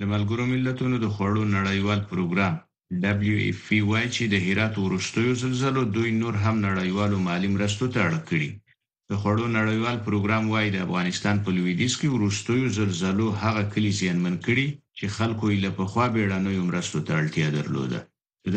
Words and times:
د 0.00 0.04
ملګرو 0.14 0.44
ملتونو 0.52 0.96
د 1.00 1.06
خوړو 1.14 1.42
نړیوال 1.56 2.00
پروګرام 2.10 2.54
WFP 3.30 3.68
وایي 3.90 4.08
چې 4.16 4.22
د 4.32 4.34
هرات 4.46 4.74
ورستیو 4.84 5.32
زلزلو 5.44 5.80
دوی 5.96 6.10
نور 6.22 6.34
هم 6.44 6.56
نړیوالو 6.68 7.16
مالی 7.28 7.48
مرستو 7.56 7.86
ته 7.92 7.98
اړ 8.08 8.14
کړی 8.28 8.50
د 9.10 9.12
خوړو 9.20 9.46
نړیوال 9.58 9.96
پروګرام 10.06 10.44
وایي 10.52 10.70
د 10.72 10.78
افغانستان 10.86 11.36
په 11.44 11.50
لویدیز 11.56 11.92
کې 12.00 12.08
ورستیو 12.16 12.68
زلزلو 12.80 13.26
هغه 13.42 13.62
کلی 13.74 13.92
زیانمن 14.00 14.36
کړي 14.46 14.66
چې 14.98 15.06
خلکو 15.16 15.44
یې 15.52 15.58
له 15.64 15.70
پخوا 15.78 16.06
بیړنیو 16.14 16.62
مرستو 16.70 16.98
ته 17.06 17.12
اړتیا 17.20 17.48
درلوده 17.58 17.98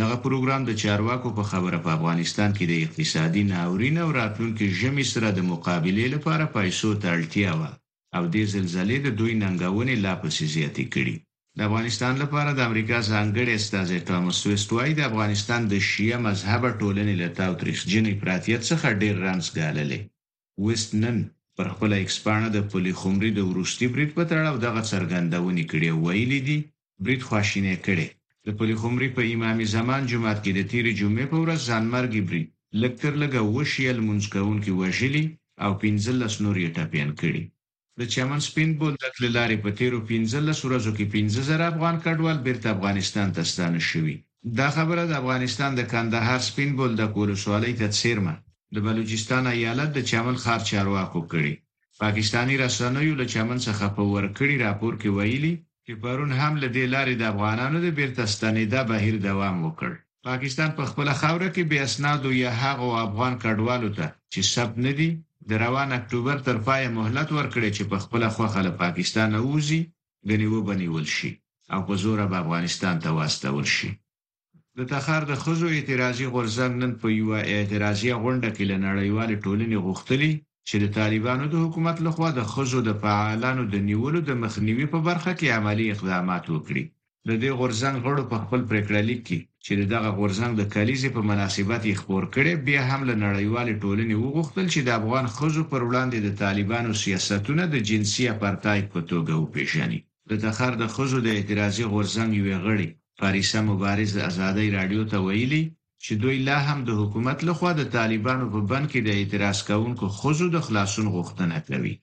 دغه 0.01 0.15
پروګرام 0.25 0.61
د 0.65 0.71
چارواکو 0.83 1.29
په 1.37 1.43
خبره 1.51 1.77
په 1.85 1.89
افغانستان 1.97 2.49
کې 2.57 2.65
د 2.67 2.73
اقتصادي 2.85 3.43
ناورین 3.53 3.95
او 4.03 4.09
راتلونکو 4.21 4.71
ژمي 4.79 5.05
سره 5.13 5.27
د 5.31 5.39
مقابله 5.51 6.03
لپاره 6.15 6.53
پیسو 6.57 6.89
ته 7.01 7.07
اړتیا 7.17 7.51
و 7.59 7.63
او 8.17 8.23
د 8.33 8.37
زلزلې 8.55 8.97
د 9.05 9.07
دوی 9.19 9.33
ننګونې 9.43 9.95
لا 10.05 10.13
پسې 10.23 10.43
زیاتې 10.55 10.85
کړي 10.95 11.15
د 11.59 11.59
افغانستان 11.69 12.13
لپاره 12.23 12.51
د 12.53 12.59
امریکا 12.69 12.97
ځانګړي 13.11 13.53
استازي 13.55 13.99
ټامس 14.07 14.37
ویست 14.47 14.69
وايي 14.75 14.93
د 14.95 15.01
افغانستان 15.09 15.61
د 15.71 15.73
شیعه 15.89 16.17
مذهب 16.27 16.61
ټولنې 16.79 17.15
له 17.21 17.27
تاوتریخ 17.39 17.77
جنې 17.91 18.13
پراتیت 18.21 18.61
څخه 18.71 18.97
ډیر 19.01 19.15
رانس 19.25 19.47
غاللې 19.57 19.99
ویست 20.65 20.89
نن 21.03 21.17
پر 21.57 21.67
خپل 21.73 21.89
ایکسپانډ 22.01 22.43
د 22.53 22.57
پولي 22.71 22.93
خمري 23.01 23.31
د 23.35 23.39
ورشتي 23.49 23.85
بریټ 23.93 24.11
په 24.17 24.23
تړاو 24.31 24.55
دغه 24.65 24.81
څرګندونه 24.91 25.61
کړې 25.71 25.89
ویلې 26.03 26.39
دي 26.47 26.57
بریټ 27.03 27.21
خواشینه 27.29 27.73
کړې 27.85 28.07
د 28.45 28.47
پولي 28.57 28.75
خمري 28.81 29.09
په 29.17 29.21
امامي 29.33 29.65
زمان 29.75 30.01
جمعات 30.11 30.39
کې 30.43 30.51
د 30.57 30.61
تیری 30.71 30.91
جمعې 31.01 31.25
په 31.31 31.37
ورځ 31.43 31.59
ځانمرګي 31.69 32.21
بریټ 32.29 32.47
لکتر 32.83 33.11
لګه 33.23 33.39
وشیل 33.55 33.97
منځ 34.09 34.23
کون 34.33 34.57
کې 34.63 34.71
وژلي 34.81 35.23
او 35.63 35.71
15 35.81 36.43
نور 36.43 36.55
یې 36.63 36.69
ټاپین 36.77 37.09
کړي 37.21 37.43
د 38.01 38.03
چمن 38.13 38.39
سپین 38.49 38.69
بولدک 38.79 39.13
لارې 39.37 39.57
په 39.63 39.69
تیرو 39.79 39.99
15 40.09 40.67
ورځو 40.67 40.91
کې 40.97 41.05
15000 41.13 41.69
افغان 41.71 41.95
کډوال 42.05 42.37
بیرته 42.47 42.67
افغانستان 42.75 43.27
ته 43.35 43.41
ستانه 43.51 43.81
شوي 43.89 44.15
دا 44.59 44.67
خبره 44.77 45.03
د 45.07 45.13
افغانستان 45.21 45.71
د 45.75 45.81
کندهار 45.93 46.39
سپین 46.49 46.69
بولدک 46.79 47.11
ولسوالۍ 47.21 47.73
ته 47.81 47.87
سیرمه 48.01 48.33
د 48.75 48.77
بلوچستان 48.87 49.43
ایالت 49.55 49.89
د 49.93 49.99
چمن 50.11 50.35
خار 50.43 50.59
چارواکو 50.69 51.21
کړي 51.31 51.53
پاکستانی 52.03 52.55
رسنیو 52.63 53.19
له 53.21 53.25
چمن 53.33 53.57
څخه 53.67 53.85
په 53.97 54.03
ورکړی 54.13 54.55
راپور 54.65 54.93
کې 55.01 55.09
ویلي 55.17 55.53
چې 55.85 55.93
پرون 56.03 56.31
هم 56.41 56.53
له 56.63 56.67
دې 56.75 56.85
لارې 56.95 57.13
د 57.17 57.23
افغانانو 57.33 57.77
د 57.81 57.87
بیرته 57.99 58.21
ستنېدا 58.33 58.81
بهیر 58.91 59.15
دوام 59.27 59.55
وکړ 59.65 59.89
پاکستان 60.29 60.69
په 60.79 60.83
خپل 60.91 61.07
خاوره 61.21 61.49
کې 61.55 61.69
بیا 61.71 61.83
اسناد 61.89 62.19
او 62.27 62.31
یا 62.43 62.51
هغه 62.63 62.87
افغان 63.07 63.33
کډوالو 63.43 63.89
ته 63.97 64.05
چې 64.33 64.41
سب 64.55 64.69
ندي 64.87 65.09
د 65.49 65.51
روان 65.65 65.89
اکتوبر 65.99 66.37
تر 66.47 66.57
پای 66.67 66.83
مهلت 66.97 67.29
ورکړي 67.37 67.69
چې 67.77 67.83
په 67.91 67.97
خپل 68.03 68.21
خوخه 68.35 68.61
له 68.67 68.71
پاکستان 68.83 69.29
اوزي 69.45 69.81
غنیو 70.29 70.57
بنیول 70.67 71.05
شي 71.15 71.31
او 71.73 71.79
په 71.87 71.93
زور 72.03 72.19
به 72.31 72.37
افغانستان 72.43 72.95
ته 73.03 73.09
واستول 73.17 73.65
شي 73.75 73.89
د 74.77 74.79
تخار 74.91 75.21
د 75.27 75.33
خزو 75.43 75.67
اعتراضي 75.75 76.25
غورځنګ 76.33 76.71
نن 76.81 76.91
په 77.01 77.07
یو 77.19 77.29
اعتراضي 77.55 78.09
غونډه 78.23 78.49
کې 78.55 78.63
لنړیوال 78.71 79.31
ټولنې 79.43 79.77
غوښتلي 79.85 80.31
چې 80.67 80.75
د 80.83 80.85
طالبانو 80.97 81.45
د 81.49 81.55
حکومت 81.63 81.97
لخوا 82.07 82.29
د 82.35 82.41
خزو 82.51 82.79
د 82.87 82.91
فعالانو 83.03 83.63
د 83.73 83.75
نیولو 83.89 84.19
د 84.29 84.31
مخنیوي 84.43 84.85
په 84.93 84.99
برخه 85.09 85.31
کې 85.39 85.53
عملی 85.57 85.85
اقدامات 85.93 86.43
وکړي 86.49 86.83
د 87.29 87.31
دې 87.43 87.51
غورځنګ 87.59 87.95
غړو 88.05 88.23
په 88.31 88.37
خپل 88.43 88.61
پریکړه 88.69 89.01
لیک 89.09 89.21
کې 89.27 89.39
چې 89.65 89.71
دغه 89.95 90.09
غورځنګ 90.19 90.51
د 90.57 90.63
کلیزې 90.73 91.09
په 91.15 91.21
مناسبت 91.29 91.81
یې 91.89 91.99
خبر 92.01 92.23
کړي 92.35 92.51
بیا 92.67 92.81
هم 92.91 93.01
له 93.09 93.15
نړیوال 93.25 93.67
ټولنې 93.83 94.15
وغوښتل 94.23 94.65
چې 94.73 94.79
د 94.83 94.89
افغان 94.99 95.25
خزو 95.35 95.63
پر 95.71 95.81
وړاندې 95.89 96.17
د 96.21 96.29
طالبانو 96.43 96.91
سیاستونه 97.03 97.63
د 97.73 97.75
جنسي 97.89 98.23
اپارتای 98.35 98.79
په 98.93 98.99
توګه 99.11 99.33
وپیژني 99.37 99.99
د 100.29 100.31
تخار 100.43 100.73
د 100.81 100.85
خزو 100.95 101.17
د 101.23 101.27
اعتراضي 101.37 101.85
غورځنګ 101.93 102.29
یو 102.39 102.47
غړي 102.65 102.87
فاریسه 103.19 103.59
مبارز 103.69 104.11
ازادي 104.29 104.67
رادیو 104.77 105.03
ته 105.11 105.17
ویلي 105.27 105.63
چې 106.03 106.11
دوی 106.23 106.37
لا 106.47 106.57
هم 106.67 106.79
د 106.87 106.91
حکومت 106.99 107.37
لخوا 107.47 107.71
د 107.77 107.83
طالبانو 107.97 108.45
په 108.53 108.59
بند 108.71 108.85
کې 108.91 108.99
د 109.03 109.09
اعتراض 109.19 109.57
کوونکو 109.69 110.05
خزو 110.19 110.45
د 110.51 110.57
خلاصون 110.67 111.05
غوښتنه 111.15 111.57
کوي 111.69 111.93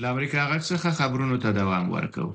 له 0.00 0.06
امریکا 0.12 0.40
غږ 0.50 0.62
څخه 0.72 0.88
خبرونو 1.00 1.36
ته 1.42 1.48
دوام 1.60 1.86
ورکوي 1.96 2.34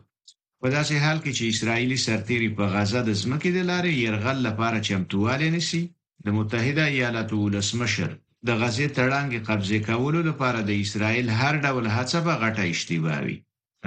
په 0.66 0.70
داسې 0.78 0.96
حال 1.06 1.18
کې 1.24 1.32
چې 1.38 1.44
اسرایلی 1.54 1.98
سرتیري 2.08 2.50
په 2.58 2.66
غزه 2.74 3.00
د 3.06 3.12
ځمکې 3.22 3.50
د 3.54 3.60
لارې 3.72 3.92
يرغل 4.06 4.38
لپاره 4.48 4.84
چمتواله 4.88 5.48
نسی 5.58 5.82
د 6.26 6.28
متحده 6.38 6.84
ایالاتو 6.96 7.36
ولسمشر 7.46 8.10
د 8.48 8.50
غزې 8.62 8.88
تړانګي 8.98 9.40
قبضه 9.48 9.78
کولو 9.90 10.20
لپاره 10.30 10.60
د 10.70 10.72
اسرایل 10.84 11.28
هر 11.40 11.54
ډول 11.66 11.86
هڅه 11.98 12.18
به 12.26 12.34
غټه 12.44 12.64
اشتباهي 12.74 13.36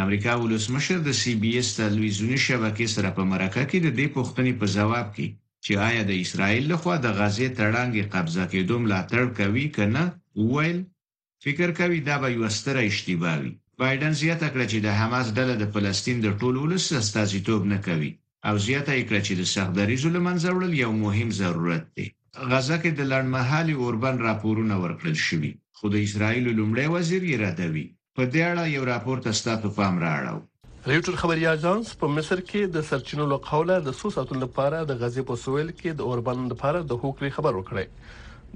امریکا 0.05 0.33
ولسمشر 0.45 0.99
د 1.05 1.11
سی 1.21 1.33
بي 1.43 1.51
اس 1.61 1.69
تلویزیونی 1.83 2.39
شبکې 2.49 2.87
سره 2.95 3.09
په 3.19 3.23
مرکه 3.33 3.63
کې 3.71 3.79
د 3.85 3.89
دې 3.99 4.07
پوښتنې 4.17 4.53
په 4.61 4.67
جواب 4.77 5.07
کې 5.17 5.27
چې 5.65 5.73
آیا 5.89 6.03
د 6.07 6.13
اسرایل 6.25 6.65
لخوا 6.73 6.95
د 7.05 7.09
غزې 7.19 7.49
تړانګي 7.59 8.05
قبضه 8.15 8.43
کېدو 8.53 8.75
ملاتړ 8.85 9.23
کوي 9.39 9.67
کنه 9.77 10.03
وویل 10.47 10.79
فکر 11.45 11.69
کوي 11.79 11.99
دا 12.09 12.17
به 12.23 12.29
یو 12.37 12.49
ستره 12.59 12.81
اشتباهي 12.91 13.53
بایدن 13.83 14.13
زیاته 14.23 14.49
کړه 14.55 14.65
چې 14.73 14.79
د 14.87 14.89
حماس 15.01 15.27
ډله 15.39 15.55
د 15.59 15.65
فلسطین 15.75 16.19
د 16.23 16.29
ټول 16.41 16.55
ولس 16.65 16.85
استازیتوب 17.03 17.63
نه 17.73 17.79
کوي 17.87 18.13
او 18.49 18.55
زیاته 18.67 18.93
کړه 19.09 19.21
چې 19.27 19.33
د 19.41 19.43
سغدري 19.55 19.97
ظلم 20.05 20.23
منځورل 20.29 20.73
یو 20.85 20.93
مهم 21.05 21.29
ضرورت 21.41 21.85
دی 21.97 22.07
غزه 22.53 22.77
کې 22.83 22.91
د 22.95 23.03
لړمحالي 23.13 23.75
اوربن 23.83 24.15
راپورونه 24.29 24.75
ورکړل 24.85 25.17
شوي 25.29 25.53
خو 25.77 25.85
د 25.95 25.97
اسرایل 26.07 26.47
لومړی 26.59 26.87
وزیر 26.95 27.23
یې 27.31 27.37
رادوي 27.45 27.87
په 28.17 28.23
دې 28.33 28.43
اړه 28.51 28.65
یو 28.77 28.83
راپور 28.93 29.17
تاسو 29.27 29.69
پام 29.79 29.95
راړو 30.07 30.39
ریوټر 30.91 31.15
خبري 31.23 31.45
اژانس 31.55 31.87
په 32.01 32.07
مصر 32.17 32.39
کې 32.49 32.61
د 32.75 32.77
سرچینو 32.91 33.25
له 33.33 33.39
قوله 33.51 33.75
د 33.81 33.89
200 33.99 34.15
ساتلو 34.17 34.39
لپاره 34.47 34.79
د 34.91 34.93
غزې 35.01 35.23
په 35.29 35.35
سویل 35.45 35.69
کې 35.81 35.91
د 35.99 36.01
اوربن 36.09 36.39
لپاره 36.53 36.79
د 36.91 36.93
هوکړې 37.03 37.31
خبر 37.37 37.53
ورکړی 37.57 37.87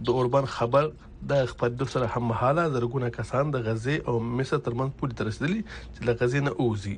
د 0.06 0.11
اوربان 0.19 0.47
خبر 0.56 0.91
د 1.31 1.47
خپل 1.53 1.71
د 1.81 1.87
سره 1.95 2.06
همحاله 2.17 2.65
زرګونه 2.75 3.09
کسان 3.17 3.51
د 3.55 3.65
غزه 3.69 3.97
او 4.12 4.15
مصر 4.41 4.59
ترمن 4.69 4.91
پوری 5.01 5.19
ترسدلی 5.21 5.61
چې 5.67 6.09
د 6.09 6.19
غزه 6.23 6.43
نه 6.47 6.55
اوزي 6.65 6.97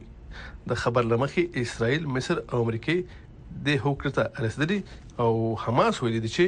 د 0.70 0.80
خبر 0.82 1.08
لمخې 1.12 1.64
اسرائیل 1.64 2.06
مصر 2.18 2.42
او 2.52 2.60
امریکې 2.64 3.22
د 3.66 3.82
هوکړه 3.84 4.46
رسدلی 4.46 4.78
او 5.24 5.32
حماس 5.64 6.02
ویل 6.02 6.20
دي 6.26 6.30
چې 6.36 6.46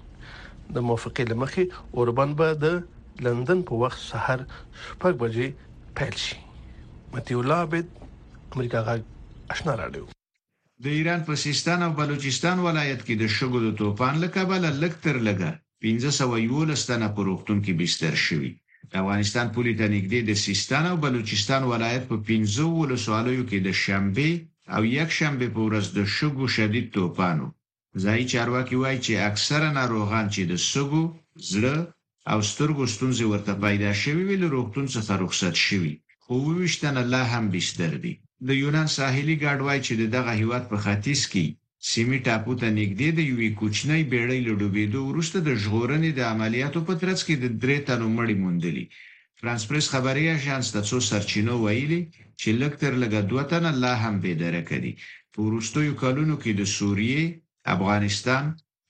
د 0.74 0.86
موافقې 0.86 1.24
لمخې 1.32 1.82
اوربان 1.98 2.38
به 2.42 2.58
د 2.64 2.82
لندن 3.28 3.64
په 3.70 3.82
وخت 3.84 4.04
سحر 4.06 4.46
شپږ 4.54 5.22
بجې 5.24 5.92
پیل 6.00 6.16
شي 6.26 6.40
متیو 7.16 7.44
لابد 7.52 7.98
امریکا 8.56 8.80
غا 8.90 8.96
آشنا 9.54 9.72
راډیو 9.82 10.21
د 10.84 10.86
ایران 10.98 11.20
په 11.28 11.34
سیستان 11.44 11.78
او 11.86 11.92
بلوچستان 12.00 12.56
ولایت 12.68 13.00
کې 13.06 13.14
د 13.22 13.24
شګو 13.36 13.58
د 13.66 13.68
توپان 13.80 14.14
لکبل 14.24 14.62
لکتر 14.84 15.16
لګه 15.28 15.50
1511 15.84 16.88
تنه 16.88 17.08
په 17.14 17.20
روغتون 17.28 17.58
کې 17.64 17.72
بستر 17.80 18.14
شوی 18.26 18.50
د 18.90 18.92
افغانستان 19.02 19.46
پولیس 19.54 19.76
د 19.78 19.84
نګدې 19.94 20.20
د 20.28 20.32
سیستان 20.46 20.84
او 20.92 20.96
بلوچستان 21.06 21.62
ولایت 21.72 22.02
په 22.10 22.16
15 22.30 22.72
ولسوالیو 22.80 23.44
کې 23.50 23.58
د 23.66 23.70
شنبه 23.84 24.28
او 24.74 24.82
یک 24.98 25.10
شنبه 25.18 25.46
په 25.54 25.60
ورځ 25.66 25.86
د 25.96 26.00
شګو 26.16 26.46
شدید 26.56 26.86
توپانو 26.96 27.46
ځای 28.04 28.20
چارواکي 28.32 28.76
وایي 28.82 28.98
چې 29.04 29.12
اکثره 29.30 29.68
ناروغان 29.78 30.26
چې 30.34 30.42
د 30.50 30.54
سګو 30.72 31.04
زړه 31.52 31.76
او 32.32 32.38
سترګو 32.50 32.82
ستونزې 32.94 33.24
ورته 33.32 33.52
پیدا 33.64 33.92
شوي 34.02 34.22
وي 34.28 34.36
له 34.42 34.48
روغتون 34.56 34.86
څخه 34.94 35.12
رخصت 35.24 35.54
شوي 35.66 35.94
خو 36.22 36.32
وښتنه 36.46 37.00
لا 37.12 37.22
هم 37.32 37.44
بستر 37.54 37.92
دي 38.04 38.14
د 38.48 38.50
یونان 38.62 38.88
ساحلي 38.98 39.36
ګارد 39.42 39.60
وایي 39.66 39.82
چې 39.86 39.92
دغه 40.16 40.32
هیواد 40.40 40.64
په 40.72 40.76
خاطیس 40.84 41.22
کې 41.32 41.46
سیمه 41.92 42.18
ټاپو 42.26 42.52
ته 42.60 42.68
نږدې 42.80 43.08
د 43.16 43.20
یوې 43.32 43.48
کوچنۍ 43.60 44.02
بیړۍ 44.12 44.40
لړوبېدو 44.48 45.00
وروسته 45.10 45.38
د 45.42 45.50
ژغورنې 45.62 46.10
د 46.14 46.20
عملیاتو 46.32 46.80
په 46.88 46.94
ترڅ 47.00 47.18
کې 47.26 47.34
د 47.38 47.46
درې 47.62 47.76
تنو 47.88 48.06
مړی 48.16 48.36
موندلې 48.44 48.84
فرانس 49.38 49.62
پریس 49.68 49.86
خبري 49.94 50.24
اژانس 50.36 50.66
د 50.72 50.78
څو 50.88 50.96
سرچینو 51.10 51.54
ویلي 51.64 52.00
چې 52.40 52.48
لکتر 52.62 52.92
لګه 53.02 53.20
دوه 53.30 53.44
تنه 53.52 53.70
لا 53.82 53.94
هم 54.02 54.14
بيدره 54.24 54.62
کړي 54.70 54.92
په 55.32 55.38
وروستیو 55.46 55.92
کلونو 56.02 56.34
کې 56.42 56.50
د 56.54 56.62
سوریې 56.78 57.24
افغانستان 57.74 58.44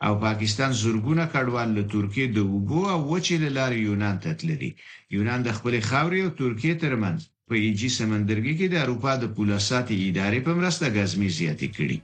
او 0.06 0.12
پاکستان 0.26 0.70
زورګونه 0.82 1.25
کډوال 1.34 1.69
له 1.78 1.82
ترکیه 1.94 2.26
د 2.31 2.38
وګو 2.52 2.82
او 2.94 3.00
وچې 3.12 3.37
لارې 3.58 3.78
یونان 3.88 4.16
ته 4.25 4.31
تللي 4.40 4.70
یونان 5.16 5.38
د 5.46 5.50
خپل 5.58 5.75
خاورې 5.90 6.19
او 6.25 6.31
ترکیه 6.43 6.75
ترمنځ 6.84 7.20
په 7.52 7.60
ایجی 7.66 7.88
سمندرګي 7.99 8.52
کې 8.58 8.66
د 8.72 8.76
اروپا 8.84 9.12
د 9.19 9.25
پولیساتي 9.38 9.96
ادارې 10.10 10.38
په 10.46 10.52
مرسته 10.58 10.84
غزمی 10.96 11.26
زیاتې 11.38 11.66
کړي 11.76 11.99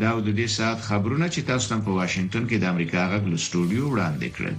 دا 0.00 0.10
د 0.26 0.28
دې 0.38 0.48
سات 0.56 0.78
خبرونه 0.88 1.26
چې 1.34 1.40
تاسو 1.50 1.66
تم 1.70 1.80
په 1.86 1.92
واشنگټن 1.98 2.44
کې 2.50 2.56
د 2.60 2.64
امریکا 2.72 3.02
غږ 3.12 3.22
سټوډیو 3.44 3.84
وړاندې 3.90 4.28
کړل 4.36 4.56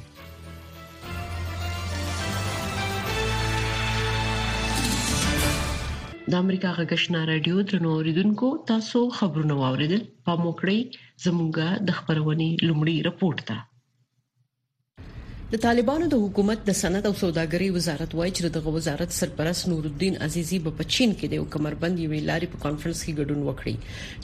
د 6.32 6.34
امریکا 6.44 6.70
غږشنا 6.80 7.22
رادیو 7.32 7.58
درنو 7.70 7.90
اوریدونکو 7.98 8.48
تاسو 8.72 9.00
خبرونه 9.20 9.54
واوریدل 9.62 10.02
په 10.26 10.34
موکړی 10.44 10.80
زموږه 11.26 11.68
د 11.88 11.90
خبرونې 11.98 12.50
لومړی 12.68 12.96
رپورت 13.10 13.40
ده 13.50 13.58
د 15.54 15.60
طالبانو 15.64 16.06
د 16.12 16.16
حکومت 16.24 16.60
د 16.68 16.72
صنعت 16.82 17.06
او 17.08 17.12
سوداګرۍ 17.24 17.70
وزارت 17.76 18.12
وایي 18.20 18.32
چې 18.36 18.42
دغه 18.58 18.70
وزارت 18.78 19.10
سرپرست 19.20 19.64
نور 19.72 19.84
الدین 19.92 20.16
عزیزی 20.30 20.58
په 20.68 20.72
پچین 20.80 21.10
کې 21.18 21.28
د 21.34 21.40
یو 21.40 21.46
کمربند 21.58 21.96
یوې 22.06 22.22
لارې 22.30 22.48
په 22.54 22.58
کانفرنس 22.66 23.00
کې 23.06 23.18
ګډون 23.20 23.40
وکړي 23.50 23.76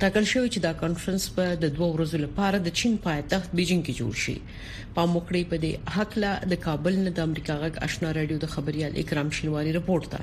ټاکل 0.02 0.26
شوی 0.34 0.48
چې 0.54 0.60
دا 0.66 0.74
کانفرنس 0.82 1.24
په 1.38 1.46
د 1.68 1.78
دوه 1.78 1.88
ورځو 1.94 2.18
لپاره 2.26 2.58
د 2.64 2.70
چین 2.82 2.94
پایتخت 3.06 3.50
بیجینګ 3.58 3.82
کې 3.86 3.98
جوړ 4.00 4.14
شي 4.26 4.36
په 5.00 5.10
موکړې 5.14 5.42
په 5.56 5.64
دې 5.64 5.74
حق 6.00 6.12
لا 6.24 6.34
د 6.52 6.64
کابل 6.68 6.94
نه 7.06 7.12
د 7.18 7.28
امریکا 7.30 7.56
غږ 7.64 7.74
آشنا 7.90 8.10
رادیو 8.22 8.38
د 8.46 8.54
خبريال 8.60 8.92
اکرام 9.06 9.28
شینواری 9.40 9.72
رپورټ 9.82 10.04
ده 10.16 10.20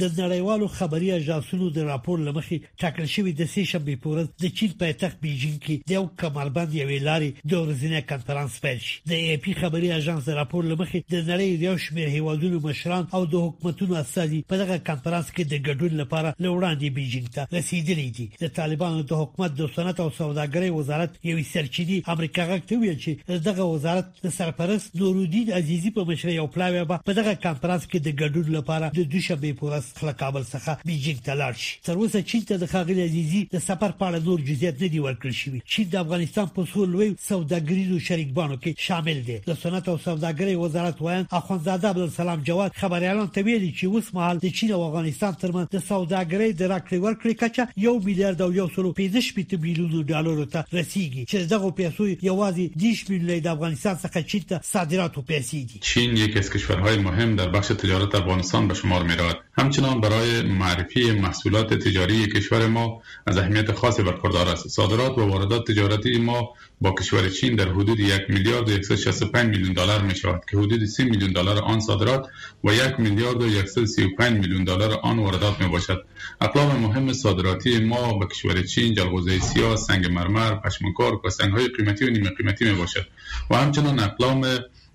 د 0.00 0.06
نړیوالو 0.18 0.66
خبري 0.76 1.08
اژانسونو 1.16 1.66
د 1.74 1.82
راپور 1.88 2.20
لمخې 2.28 2.56
ټاکل 2.84 3.04
شوی 3.14 3.32
د 3.40 3.48
سې 3.52 3.64
شنبې 3.72 3.94
پورز 4.06 4.30
د 4.44 4.50
چین 4.60 4.70
پایتخت 4.78 5.18
بیجینګ 5.26 5.58
کې 5.66 5.90
د 5.90 5.92
یو 5.96 6.02
کمالبند 6.22 6.72
یوې 6.78 6.98
لارې 7.08 7.28
د 7.52 7.60
ورځنی 7.64 8.00
کانفرنس 8.12 8.56
پیل 8.64 8.80
شي 8.86 8.96
د 9.12 9.20
ای 9.28 9.36
پی 9.44 9.54
خبري 9.60 9.90
اژانس 9.98 10.30
راپور 10.38 10.66
لمخې 10.70 11.04
د 11.12 11.22
نړۍ 11.28 11.66
یو 11.66 11.74
شمېر 11.84 12.16
هیوادونو 12.16 12.60
مشران 12.64 13.06
او 13.18 13.20
د 13.34 13.44
حکومتونو 13.44 14.00
استادي 14.00 14.40
په 14.54 14.60
دغه 14.62 14.80
کانفرنس 14.90 15.28
کې 15.28 15.52
د 15.52 15.62
ګډون 15.68 16.00
لپاره 16.02 16.34
لوړاندې 16.46 16.98
بیجینګ 16.98 17.38
ته 17.38 17.58
رسیدلې 17.58 18.18
دي 18.18 18.28
د 18.46 18.54
طالبانو 18.58 19.06
د 19.12 19.22
حکومت 19.22 19.56
د 19.62 19.70
صنعت 19.76 20.02
او 20.06 20.08
سوداګرۍ 20.18 20.74
وزارت 20.80 21.20
یو 21.30 21.38
سرچینی 21.52 22.00
امریکا 22.16 22.48
غوښتي 22.50 22.82
ویل 22.82 22.98
چې 23.06 23.40
دغه 23.48 23.70
وزارت 23.76 24.12
د 24.26 24.36
سرپرست 24.40 24.98
نورالدین 25.04 25.54
عزیزی 25.62 25.96
په 26.00 26.10
مشرۍ 26.12 26.36
او 26.46 26.50
پلاوی 26.58 26.84
په 26.92 27.18
دغه 27.22 27.38
کانفرنس 27.48 27.88
کې 27.90 28.08
د 28.10 28.20
ګډون 28.20 28.58
لپاره 28.60 28.92
د 29.00 29.10
دوشنبه 29.16 29.56
پورز 29.64 29.82
ورځ 29.84 29.98
خله 29.98 30.12
کابل 30.22 30.44
څخه 30.54 30.72
بیجینګ 30.88 31.18
ته 31.26 31.32
لاړ 31.40 31.54
شي 31.62 31.74
تر 31.86 31.94
اوسه 32.00 32.22
چین 32.30 32.42
ته 32.48 32.54
د 32.58 32.66
خاغلی 32.72 33.02
عزیزي 33.10 33.42
د 33.54 33.58
سفر 33.68 33.90
په 33.98 34.04
اړه 34.08 34.18
نور 34.26 34.38
جزئیات 34.48 34.76
نه 34.82 34.88
دي 34.92 35.00
ورکړل 35.06 35.34
شوي 35.42 35.60
چین 35.72 35.86
د 35.90 35.96
افغانستان 36.04 36.46
په 36.56 36.62
څو 36.72 36.80
لوی 36.94 37.08
سوداګریزو 37.28 37.98
شریکبانو 38.08 38.56
کې 38.62 38.70
شامل 38.86 39.18
دي 39.28 39.36
د 39.50 39.52
صنعت 39.62 39.84
او 39.88 39.98
سوداګرۍ 40.06 40.56
وزارت 40.64 41.02
وایي 41.02 41.26
اخوندزاده 41.40 41.88
عبدالسلام 41.92 42.42
جواد 42.50 42.72
خبريالان 42.82 43.28
ته 43.36 43.42
ویلي 43.46 43.70
چې 43.78 43.84
اوس 43.84 44.10
مهال 44.18 44.42
د 44.46 44.54
چین 44.60 44.72
او 44.76 44.82
افغانستان 44.88 45.38
ترمنځ 45.42 45.66
د 45.76 45.84
سوداګرۍ 45.90 46.50
د 46.60 46.70
راکړې 46.72 47.04
ورکړې 47.06 47.40
کچه 47.42 47.62
یو 47.86 47.94
میلیارډ 48.06 48.40
او 48.46 48.52
یو 48.60 48.68
سلو 48.76 48.92
پیځش 49.00 49.32
پټ 49.38 49.62
بلیونو 49.64 50.02
ډالر 50.12 50.44
ته 50.56 50.60
رسیدي 50.78 51.24
چې 51.30 51.46
دغه 51.54 51.70
پیسې 51.80 52.26
یوازې 52.30 52.64
10 52.86 53.12
میلیون 53.12 53.42
د 53.46 53.54
افغانستان 53.56 53.98
څخه 54.04 54.28
چین 54.32 54.48
ته 54.52 54.60
صادرات 54.74 55.18
او 55.18 55.24
پیسې 55.32 55.70
دي 55.70 55.78
چین 55.90 56.16
یکی 56.24 56.38
از 56.44 56.50
کشورهای 56.56 56.98
مهم 57.08 57.36
در 57.40 57.48
بخش 57.58 57.72
تجارت 57.84 58.14
افغانستان 58.22 58.68
به 58.68 58.74
شمار 58.80 59.02
میرود 59.10 59.36
همچنان 59.64 60.00
برای 60.00 60.42
معرفی 60.42 61.10
محصولات 61.12 61.74
تجاری 61.74 62.26
کشور 62.26 62.66
ما 62.66 63.02
از 63.26 63.38
اهمیت 63.38 63.72
خاصی 63.72 64.02
برخوردار 64.02 64.48
است 64.48 64.68
صادرات 64.68 65.18
و 65.18 65.20
واردات 65.28 65.66
تجارتی 65.66 66.18
ما 66.18 66.54
با 66.80 66.94
کشور 67.00 67.28
چین 67.28 67.56
در 67.56 67.68
حدود 67.68 68.00
یک 68.00 68.22
میلیارد 68.28 68.68
و 69.34 69.42
میلیون 69.48 69.72
دلار 69.72 70.02
می 70.02 70.14
شود 70.14 70.42
که 70.50 70.56
حدود 70.58 70.84
30 70.84 71.04
میلیون 71.04 71.32
دلار 71.32 71.58
آن 71.58 71.80
صادرات 71.80 72.26
و 72.64 72.74
یک 72.74 72.94
میلیارد 73.00 73.42
و 73.42 73.66
135 73.66 74.38
میلیون 74.40 74.64
دلار 74.64 74.94
آن 75.02 75.18
واردات 75.18 75.60
می 75.60 75.68
باشد 75.68 76.04
اقلام 76.40 76.76
مهم 76.80 77.12
صادراتی 77.12 77.84
ما 77.84 78.18
به 78.18 78.26
کشور 78.26 78.62
چین 78.62 78.94
جلغوزه 78.94 79.38
سیاه 79.38 79.76
سنگ 79.76 80.06
مرمر 80.06 80.54
پشمکار 80.54 81.20
و 81.24 81.30
سنگ 81.30 81.52
های 81.52 81.68
قیمتی 81.68 82.04
و 82.04 82.10
نیمه 82.10 82.30
قیمتی 82.30 82.64
می 82.64 82.72
باشد 82.74 83.06
و 83.50 83.56
همچنان 83.56 83.98
اقلام 83.98 84.46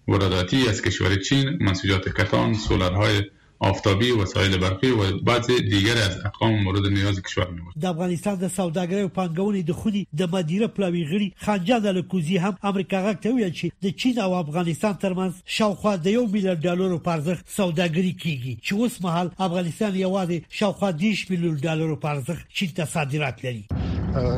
وارداتی 0.08 0.68
از 0.68 0.82
کشور 0.82 1.16
چین 1.16 1.58
منسوجات 1.62 2.10
کتان 2.10 2.54
سولرهای 2.54 3.24
آفتابی 3.60 4.12
وسایل 4.12 4.58
برقی 4.58 4.92
و 4.92 5.20
بعض 5.20 5.48
دیگر 5.52 5.94
از 5.98 6.26
اقوام 6.26 6.64
مورد 6.64 6.86
نیاز 6.92 7.22
کشور 7.22 7.50
میبود 7.50 7.74
د 7.82 7.86
افغانستان 7.86 8.36
د 8.36 8.48
سوداګرۍ 8.48 8.94
او 8.94 9.08
پانګونې 9.10 9.64
د 9.68 9.72
خوني 9.72 10.08
د 10.20 10.36
مدیره 10.36 10.68
پلاوی 10.68 11.04
غړي 11.12 11.46
خانجان 11.46 11.86
الکوزی 11.88 12.38
هم 12.38 12.58
امریکا 12.64 13.02
غاکته 13.04 13.34
ویل 13.36 13.52
چې 13.52 13.68
د 13.84 13.90
چین 13.96 14.20
او 14.20 14.34
افغانستان 14.34 14.96
ترمنځ 15.04 15.34
شاوخوا 15.58 15.96
د 15.98 16.08
1 16.12 16.32
میلیارډ 16.34 16.60
ډالرو 16.68 17.00
پارزخ 17.10 17.40
سوداګري 17.58 18.14
کیږي 18.24 18.56
چې 18.66 18.72
اوس 18.74 19.02
مهال 19.02 19.32
افغانستان 19.40 19.96
یوازې 19.96 20.42
شاوخوا 20.60 20.92
10 20.92 21.30
میلیارډ 21.30 21.64
ډالرو 21.68 21.96
پارزخ 21.96 22.48
چین 22.54 22.74
ته 22.76 22.86
صادرات 22.86 23.46
لري 23.46 23.89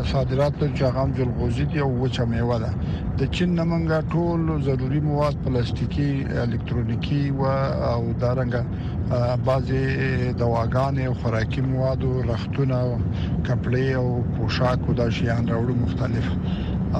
صادرات 0.05 0.53
ته 0.59 0.69
چاغم 0.73 1.11
جلغوزي 1.11 1.65
دی 1.65 1.79
او 1.79 1.99
وچه 2.03 2.25
میوه 2.25 2.57
ده 2.63 2.69
د 3.17 3.21
چین 3.35 3.49
نمنګا 3.59 3.99
ټول 4.13 4.41
ضروري 4.67 4.99
مواد 5.09 5.35
پلاستیکي 5.43 6.11
الکترونیکی 6.43 7.23
و 7.39 7.43
او 7.95 8.03
دارنګ 8.21 8.53
بعضي 9.47 9.83
دواګانې 10.41 11.03
او 11.07 11.13
خوراکي 11.21 11.61
مواد 11.71 12.01
او 12.05 12.13
رختونه 12.31 12.77
او 12.85 12.91
کپړې 13.47 13.87
او 13.99 14.07
پوشاک 14.37 14.79
او 14.87 14.93
د 14.99 15.09
شیان 15.17 15.43
راوړو 15.51 15.81
مختلف 15.83 16.25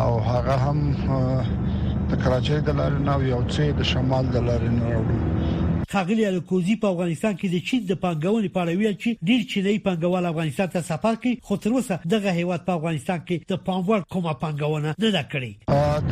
او 0.04 0.12
هغه 0.30 0.56
هم 0.66 0.80
د 2.10 2.12
کراچۍ 2.22 2.60
د 2.68 2.70
لارې 2.80 3.00
نو 3.08 3.18
یو 3.34 3.42
څه 3.54 3.64
د 3.80 3.84
شمال 3.92 4.26
د 4.36 4.42
لارې 4.48 4.70
نو 4.78 4.84
راوړو 4.92 5.18
خاغلی 5.94 6.26
الکوزی 6.26 6.76
په 6.82 6.88
افغانستان 6.96 7.34
کې 7.40 7.48
د 7.54 7.64
چین 7.70 7.82
د 7.88 7.94
پنګونې 8.04 8.50
په 8.56 8.60
اړه 8.64 8.74
ویل 8.82 8.94
چې 9.04 9.10
ډیر 9.30 9.42
چینی 9.54 9.80
پنګوال 9.88 10.26
افغانستان 10.30 10.70
ته 10.76 10.86
سفر 10.90 11.18
کوي 11.24 11.32
خو 11.50 11.58
تر 11.64 11.74
اوسه 11.80 11.96
دغه 12.14 12.32
هیواد 12.38 12.64
په 12.70 12.76
افغانستان 12.80 13.20
کې 13.24 13.50
د 13.52 13.66
پاموړ 13.70 14.06
کومه 14.16 14.34
پنګونه 14.44 14.94
نه 15.06 15.10
ده 15.18 15.24
کړې 15.34 15.52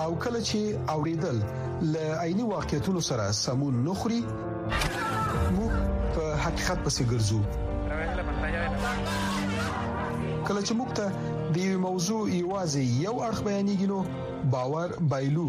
او 0.05 0.11
کله 0.25 0.41
چې 0.49 0.59
اوریدل 0.95 1.39
ل 1.95 2.21
عيني 2.25 2.45
واقعیتونو 2.55 3.01
سره 3.09 3.25
سمون 3.45 3.75
نخري 3.89 4.21
مو 5.57 5.67
په 6.15 6.25
حقیقت 6.45 6.79
پسې 6.85 7.03
ګرځو 7.11 7.39
کله 10.47 10.61
چې 10.67 10.73
موږ 10.81 10.91
ته 10.99 11.07
د 11.57 11.65
یو 11.69 11.79
موضوع 11.89 12.23
ایوازي 12.37 12.85
یو 13.07 13.15
اړه 13.27 13.41
بیانېږي 13.47 13.87
نو 13.93 13.99
باور 14.55 14.89
بایلو 15.13 15.49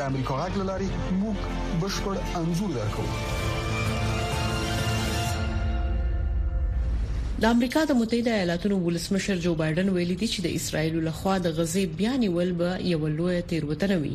د 0.00 0.02
امریکا 0.12 0.34
غږ 0.40 0.52
لاري 0.70 0.88
موږ 1.22 1.36
بشپړ 1.80 2.14
انزور 2.40 2.70
درکوو 2.78 3.10
د 7.42 7.46
امریکا 7.56 7.82
د 7.88 7.92
متحده 7.98 8.32
ایالاتونو 8.38 8.76
ولسمشر 8.86 9.38
جو 9.44 9.50
بایدن 9.60 9.86
ویلي 9.96 10.16
دی 10.22 10.26
چې 10.32 10.40
د 10.46 10.56
اسرایل 10.58 10.94
لخوا 11.06 11.36
د 11.46 11.54
غزې 11.58 11.84
بیان 12.00 12.22
ویل 12.34 12.50
به 12.60 12.70
یو 12.92 12.98
لوی 13.18 13.36
تیروتنه 13.52 13.96
وي 14.02 14.10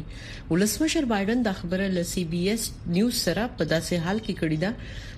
ولسمشر 0.51 1.07
بایدن 1.13 1.41
د 1.47 1.55
خبره 1.61 1.87
ل 1.97 2.05
سی 2.11 2.23
بي 2.33 2.41
اس 2.51 2.67
نیوز 2.99 3.15
سره 3.27 3.45
په 3.57 3.67
داسې 3.71 4.05
حال 4.05 4.17
کې 4.25 4.33
کړی 4.41 4.57
دا 4.63 4.71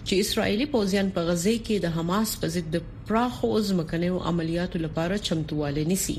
چې 0.08 0.14
اسرایلی 0.28 0.68
پوځیان 0.78 1.08
په 1.20 1.26
غزې 1.32 1.56
کې 1.66 1.76
د 1.86 1.88
حماس 1.98 2.30
په 2.46 2.54
ضد 2.56 2.70
د 2.78 2.88
پراخو 3.12 3.52
ځمکنیو 3.74 4.24
عملیاتو 4.34 4.84
لپاره 4.88 5.20
چمتواله 5.28 5.86
نسی 5.94 6.18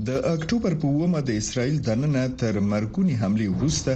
د 0.07 0.11
اکتوبر 0.35 0.73
په 0.81 0.87
ومه 0.99 1.19
د 1.25 1.31
اسرایل 1.41 1.75
دننه 1.87 2.21
تر 2.41 2.55
مرګونی 2.71 3.15
حمله 3.23 3.47
وروسته 3.55 3.91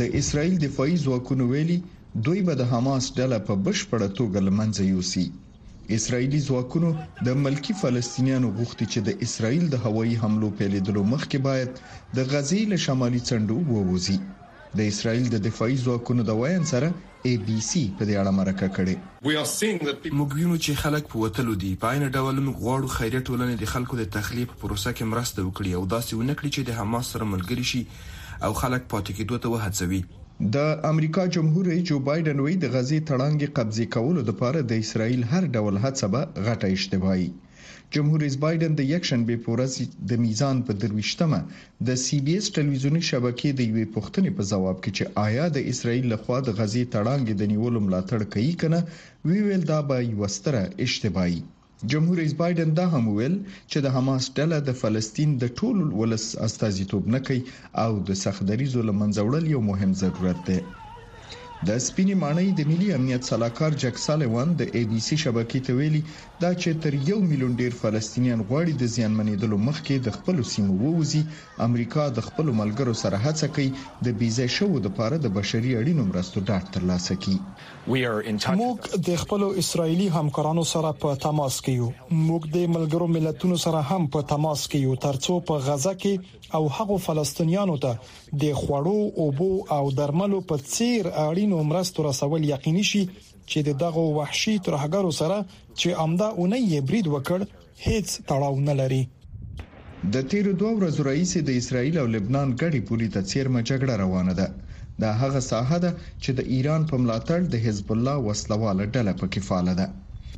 د 0.00 0.02
اسرایل 0.20 0.54
دفاعي 0.64 0.96
ځواکونو 1.04 1.44
ویلي 1.52 1.76
دوی 2.26 2.40
به 2.46 2.54
د 2.60 2.68
حماس 2.72 3.04
ډله 3.18 3.36
په 3.46 3.54
بشپړه 3.66 4.08
توګه 4.18 4.38
لمنځه 4.48 4.82
یوسي 4.94 5.26
اسرایلی 5.96 6.40
ځواکونو 6.48 6.90
د 7.26 7.38
ملکی 7.44 7.74
فلسطینیانو 7.82 8.48
غوښتي 8.58 8.86
چې 8.92 8.98
د 9.06 9.10
اسرایل 9.26 9.64
د 9.70 9.76
هوایي 9.84 10.16
حملو 10.22 10.48
پیلېدلو 10.58 11.02
مخکې 11.14 11.38
باید 11.48 11.70
د 12.16 12.18
غزې 12.32 12.60
له 12.72 12.78
شمالي 12.86 13.20
څنډو 13.28 13.56
ووځي 13.74 14.18
د 14.78 14.80
اسرایل 14.90 15.26
د 15.30 15.36
دفاعي 15.48 15.76
ځواکونو 15.86 16.22
د 16.28 16.38
وایان 16.40 16.64
سره 16.72 16.88
ای 17.26 17.36
بي 17.46 17.58
سي 17.68 17.80
په 18.00 18.04
دې 18.08 18.14
اړه 18.22 18.32
مرکه 18.38 18.66
کړې 18.76 20.12
موږ 20.18 20.30
وینو 20.38 20.56
چې 20.64 20.80
خلک 20.82 21.04
په 21.12 21.16
وتلو 21.24 21.52
دي 21.62 21.70
په 21.84 21.86
عین 21.92 22.04
ډول 22.16 22.36
موږ 22.46 22.56
غواړو 22.64 22.88
خیریه 22.96 23.22
ټولنې 23.28 23.54
د 23.62 23.70
خلکو 23.72 23.94
د 24.00 24.04
تخلیه 24.16 24.48
په 24.50 24.56
پروسه 24.62 24.90
کې 24.96 25.10
مرسته 25.12 25.40
وکړي 25.46 25.72
او 25.78 25.82
داسې 25.94 26.12
ونکړي 26.18 26.50
چې 26.56 26.60
د 26.68 26.78
حماس 26.80 27.04
سره 27.16 27.30
ملګري 27.32 27.64
شي 27.70 27.82
او 28.46 28.52
خلک 28.60 28.82
پاتې 28.92 29.10
کېدو 29.18 29.36
ته 29.42 29.48
وهڅوي 29.54 30.00
د 30.54 30.56
امریکا 30.92 31.22
جمهور 31.38 31.66
رئیس 31.70 31.84
جو 31.90 31.98
بایدن 32.10 32.38
وی 32.44 32.54
د 32.64 32.76
غزي 32.76 33.00
تړانګي 33.08 33.48
قبضه 33.56 33.84
کولو 33.96 34.20
لپاره 34.30 34.66
د 34.72 34.84
اسرایل 34.84 35.22
هر 35.32 35.42
ډول 35.56 35.82
هڅه 35.86 36.12
به 36.14 36.22
غټه 36.46 36.72
اشتباهي 36.76 37.28
جمهور 37.94 38.20
رئیس 38.20 38.36
بایدن 38.42 38.72
د 38.78 38.86
یک 38.92 39.04
شنبه 39.08 39.34
په 39.42 39.48
ورځ 39.54 39.72
د 40.12 40.20
میزان 40.24 40.56
په 40.68 40.72
درويشتمه 40.84 41.38
د 41.88 41.98
سی 42.04 42.16
بي 42.28 42.32
اس 42.38 42.46
ټلویزیونی 42.54 43.02
شبکې 43.10 43.48
د 43.54 43.60
یوې 43.70 43.84
پوښتنې 43.96 44.30
په 44.38 44.42
جواب 44.50 44.76
کې 44.84 44.90
چې 44.96 45.12
آیا 45.26 45.44
د 45.56 45.68
اسرایل 45.72 46.04
لخوا 46.12 46.38
د 46.46 46.56
غزي 46.60 46.82
تړانګ 46.94 47.26
د 47.42 47.50
نیولو 47.52 47.78
ملاتړ 47.88 48.20
کوي 48.34 48.54
کنه 48.62 48.80
وی 49.30 49.38
ویل 49.48 49.62
دا 49.72 49.80
به 49.90 49.96
یو 50.10 50.22
ستره 50.36 50.62
اشتباهي 50.86 51.40
جمهور 51.94 52.16
رئیس 52.22 52.34
بایدن 52.40 52.70
دا 52.78 52.86
هم 52.94 53.04
ویل 53.16 53.36
چې 53.70 53.78
د 53.84 53.94
حماس 53.98 54.24
ډله 54.36 54.58
د 54.70 54.80
فلسطین 54.80 55.30
د 55.44 55.52
ټولو 55.60 55.84
ولس 56.00 56.24
استازیتوب 56.48 57.04
نه 57.16 57.20
کوي 57.28 57.42
او 57.84 57.90
د 58.10 58.20
سخت 58.24 58.42
دریزو 58.50 58.80
لمنځوړل 58.88 59.44
یو 59.54 59.60
مهم 59.70 59.90
ضرورت 60.02 60.40
دی 60.50 60.58
د 61.64 61.78
سپینې 61.84 62.14
مانۍ 62.20 62.48
د 62.56 62.66
ملي 62.70 62.86
امنیت 62.94 63.24
سلاکار 63.28 63.72
جک 63.82 63.98
سالیوان 64.00 64.50
د 64.56 64.62
اي 64.78 64.82
بي 64.90 64.98
سي 65.04 65.16
شبکې 65.22 65.60
ته 65.68 65.76
ویلي 65.78 66.00
دا 66.42 66.50
چې 66.62 66.76
تر 66.86 66.94
یو 67.08 67.16
میلیون 67.28 67.54
ډیر 67.60 67.72
فلسطینیان 67.80 68.42
غواړي 68.48 68.72
د 68.82 68.90
زیانمنېدلو 68.96 69.56
مخکې 69.68 69.96
د 70.08 70.16
خپل 70.16 70.42
سیمو 70.52 70.76
ووزي 70.82 71.22
امریکا 71.66 72.04
د 72.18 72.26
خپل 72.26 72.52
ملګرو 72.60 72.94
سره 73.02 73.20
هڅه 73.24 73.48
کوي 73.54 73.70
د 74.08 74.18
بیزه 74.24 74.46
شو 74.56 74.68
د 74.88 74.92
پاره 75.00 75.20
د 75.28 75.32
بشري 75.38 75.72
اړینو 75.80 76.04
مرستو 76.10 76.42
ډاټ 76.50 76.74
ترلاسه 76.76 77.16
کړي 77.22 78.36
موږ 78.60 79.00
د 79.08 79.24
خپل 79.24 79.48
اسرایلی 79.64 80.08
همکارانو 80.18 80.66
سره 80.74 80.92
په 81.06 81.20
تماس 81.24 81.60
کې 81.64 81.74
یو 81.80 82.22
موږ 82.28 82.52
د 82.58 82.72
ملګرو 82.76 83.08
ملتونو 83.16 83.58
سره 83.64 83.84
هم 83.94 84.08
په 84.18 84.28
تماس 84.34 84.66
کې 84.66 84.82
یو 84.90 85.00
ترڅو 85.06 85.40
په 85.52 85.64
غزه 85.70 85.96
کې 86.04 86.54
او 86.60 86.66
هغو 86.82 86.96
فلسطینیانو 87.08 87.76
ته 87.84 88.25
د 88.42 88.44
خوړو 88.60 89.00
اوبو 89.22 89.52
او 89.76 89.84
درملو 89.98 90.38
په 90.48 90.56
څیر 90.74 91.02
اړینو 91.28 91.58
مرستو 91.70 91.98
رسول 92.10 92.42
یقیني 92.54 92.84
شي 92.90 93.02
چې 93.50 93.58
دغه 93.84 94.02
وحشي 94.18 94.54
ترهګرو 94.66 95.10
سره 95.20 95.36
چې 95.80 95.88
امدا 96.04 96.28
اونې 96.40 96.78
برید 96.88 97.06
وکړ 97.14 97.40
هیڅ 97.86 98.06
تړاو 98.28 98.54
نه 98.68 98.74
لري 98.80 99.02
د 100.14 100.14
تیر 100.30 100.46
دوه 100.60 100.72
ورځې 100.78 101.00
رئیس 101.10 101.32
د 101.44 101.50
اسرایل 101.60 101.94
او 102.02 102.06
لبنان 102.16 102.48
غړي 102.60 102.80
پولی 102.88 103.08
ته 103.14 103.20
چیرمه 103.30 103.60
جګړه 103.70 103.92
روانه 104.04 104.32
ده 104.40 104.46
دا 105.02 105.10
هغه 105.22 105.40
ساحه 105.50 105.78
ده 105.84 105.90
چې 106.22 106.30
د 106.38 106.40
ایران 106.54 106.82
په 106.90 106.94
ملاتړ 107.02 107.38
د 107.52 107.54
حزب 107.64 107.88
الله 107.94 108.16
وسلواله 108.28 108.82
ډله 108.94 109.12
پکې 109.20 109.40
فعال 109.48 109.68
ده 109.80 109.86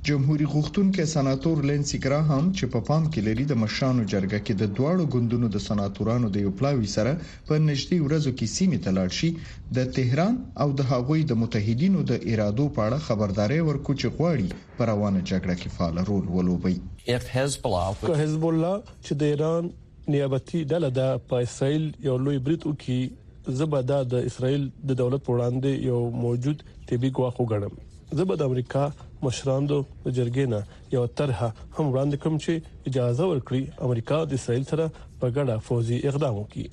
جمهوریت 0.06 0.48
غوښتونکو 0.54 1.04
سناتور 1.14 1.58
لنسی 1.68 1.98
ګراهام 2.04 2.48
چې 2.58 2.66
په 2.74 2.80
پام 2.88 3.06
کې 3.14 3.22
لري 3.28 3.44
د 3.52 3.58
مشرانو 3.62 4.02
جرګه 4.12 4.38
کې 4.46 4.54
د 4.60 4.68
دواړو 4.78 5.06
ګوندونو 5.14 5.48
د 5.54 5.62
سناتورانو 5.64 6.28
د 6.36 6.44
یو 6.46 6.52
پلاوي 6.60 6.90
سره 6.94 7.14
په 7.22 7.58
نږدې 7.64 7.98
ورځو 8.06 8.32
کې 8.38 8.52
سیمه 8.52 8.80
تلاړ 8.84 9.16
شي 9.20 9.30
د 9.78 9.90
تهران 9.98 10.36
او 10.64 10.68
د 10.80 10.90
هغوی 10.92 11.24
د 11.32 11.40
متحدینو 11.42 12.04
د 12.12 12.26
ارادو 12.34 12.66
په 12.78 12.86
اړه 12.86 13.08
خبرداري 13.08 13.58
ورکو 13.70 13.96
چې 13.96 14.20
غواړي 14.20 14.76
پر 14.78 14.90
روانه 14.92 15.24
جګړه 15.24 15.62
کې 15.62 15.74
فعال 15.78 15.98
رول 16.10 16.30
ولوبي 16.36 16.74
که 17.02 18.14
حزب 18.20 18.48
الله 18.52 18.76
چې 18.92 19.20
د 19.24 19.32
ایران 19.36 19.72
نیابتي 20.16 20.62
ډله 20.74 20.92
د 21.00 21.26
پایسایل 21.34 21.90
یو 22.10 22.16
لوی 22.28 22.38
بریتو 22.48 22.76
کې 22.86 23.58
زبدا 23.62 24.00
د 24.14 24.24
اسرایل 24.30 24.70
د 24.88 25.00
دولت 25.04 25.28
وړاندې 25.34 25.92
یو 25.92 26.00
موجود 26.22 26.64
طبي 26.92 27.12
ګواخ 27.20 27.42
وګڼم 27.44 28.16
زبدا 28.22 28.44
امریکا 28.48 28.82
مشرانو 29.26 29.78
د 30.04 30.06
جرګې 30.16 30.44
نه 30.52 30.60
یو 30.96 31.04
طرح 31.20 31.38
هم 31.76 31.86
وړاندې 31.92 32.16
کوم 32.24 32.34
چې 32.44 32.52
اجازه 32.90 33.24
ورکړي 33.32 33.62
امریکا 33.86 34.18
د 34.30 34.38
اسرائیل 34.40 34.64
سره 34.72 34.84
په 35.20 35.26
ګډه 35.36 35.54
فوزي 35.68 35.98
اقدام 36.10 36.34
وکړي 36.36 36.66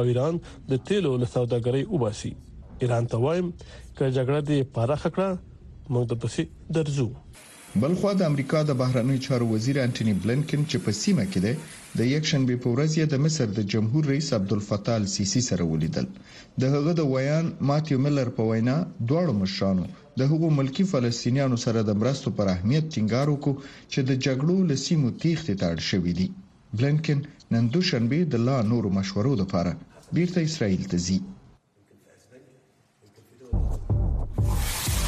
او 0.00 0.04
ایران 0.10 0.34
د 0.72 0.82
تیلو 0.90 1.12
له 1.22 1.26
سوداګرۍ 1.34 1.82
وباسي 1.94 2.32
ایران 2.86 3.04
ته 3.14 3.22
وایم 3.24 3.48
چې 3.96 4.14
جګړه 4.16 4.38
د 4.42 4.52
پاره 4.78 4.96
خکړه 5.02 5.30
موږ 5.92 6.04
د 6.10 6.14
پسې 6.22 6.42
درځو 6.76 7.08
بلخو 7.82 8.08
د 8.18 8.22
امریکا 8.32 8.58
د 8.68 8.72
بهرنی 8.82 9.16
چارو 9.26 9.46
وزیر 9.54 9.76
انټونی 9.84 10.14
بلنکن 10.24 10.60
چې 10.70 10.76
په 10.84 10.90
سیمه 11.02 11.24
کې 11.32 11.40
ده 11.44 11.52
د 12.00 12.10
یک 12.14 12.22
شنبه 12.30 12.54
په 12.64 12.68
ورځ 12.74 12.90
یې 13.00 13.06
د 13.12 13.24
مصر 13.24 13.46
د 13.58 13.68
جمهور 13.72 14.02
رئیس 14.12 14.28
عبدالفتاح 14.38 14.96
السیسی 15.02 15.42
سره 15.48 15.66
ولیدل 15.72 16.06
د 16.64 16.72
هغه 16.76 16.92
د 17.00 17.10
ویان 17.12 17.50
ماتیو 17.72 17.98
ملر 18.06 18.30
په 18.38 18.42
وینا 18.52 18.76
دواړو 19.08 19.32
مشرانو 19.42 19.84
د 20.18 20.22
هغو 20.32 20.48
ملکی 20.58 20.84
فلسطینیانو 20.92 21.56
سره 21.64 21.80
د 21.88 21.98
مرستو 22.00 22.28
پر 22.38 22.46
اهمیت 22.54 22.84
ټینګار 22.94 23.26
وکړو 23.30 23.54
چې 23.92 24.00
د 24.08 24.10
جګړو 24.26 24.56
لسیمو 24.70 25.10
تیښتې 25.22 25.54
تاړ 25.62 25.76
شوې 25.90 26.12
دي 26.20 26.28
بلنکن 26.78 27.18
نن 27.54 27.64
دوشنبه 27.76 28.18
د 28.32 28.44
لا 28.48 28.58
نور 28.72 28.84
مشورو 28.98 29.32
لپاره 29.42 29.72
بیرته 30.18 30.38
اسرائیل 30.48 30.84
ته 30.90 30.96
ځي 31.06 31.18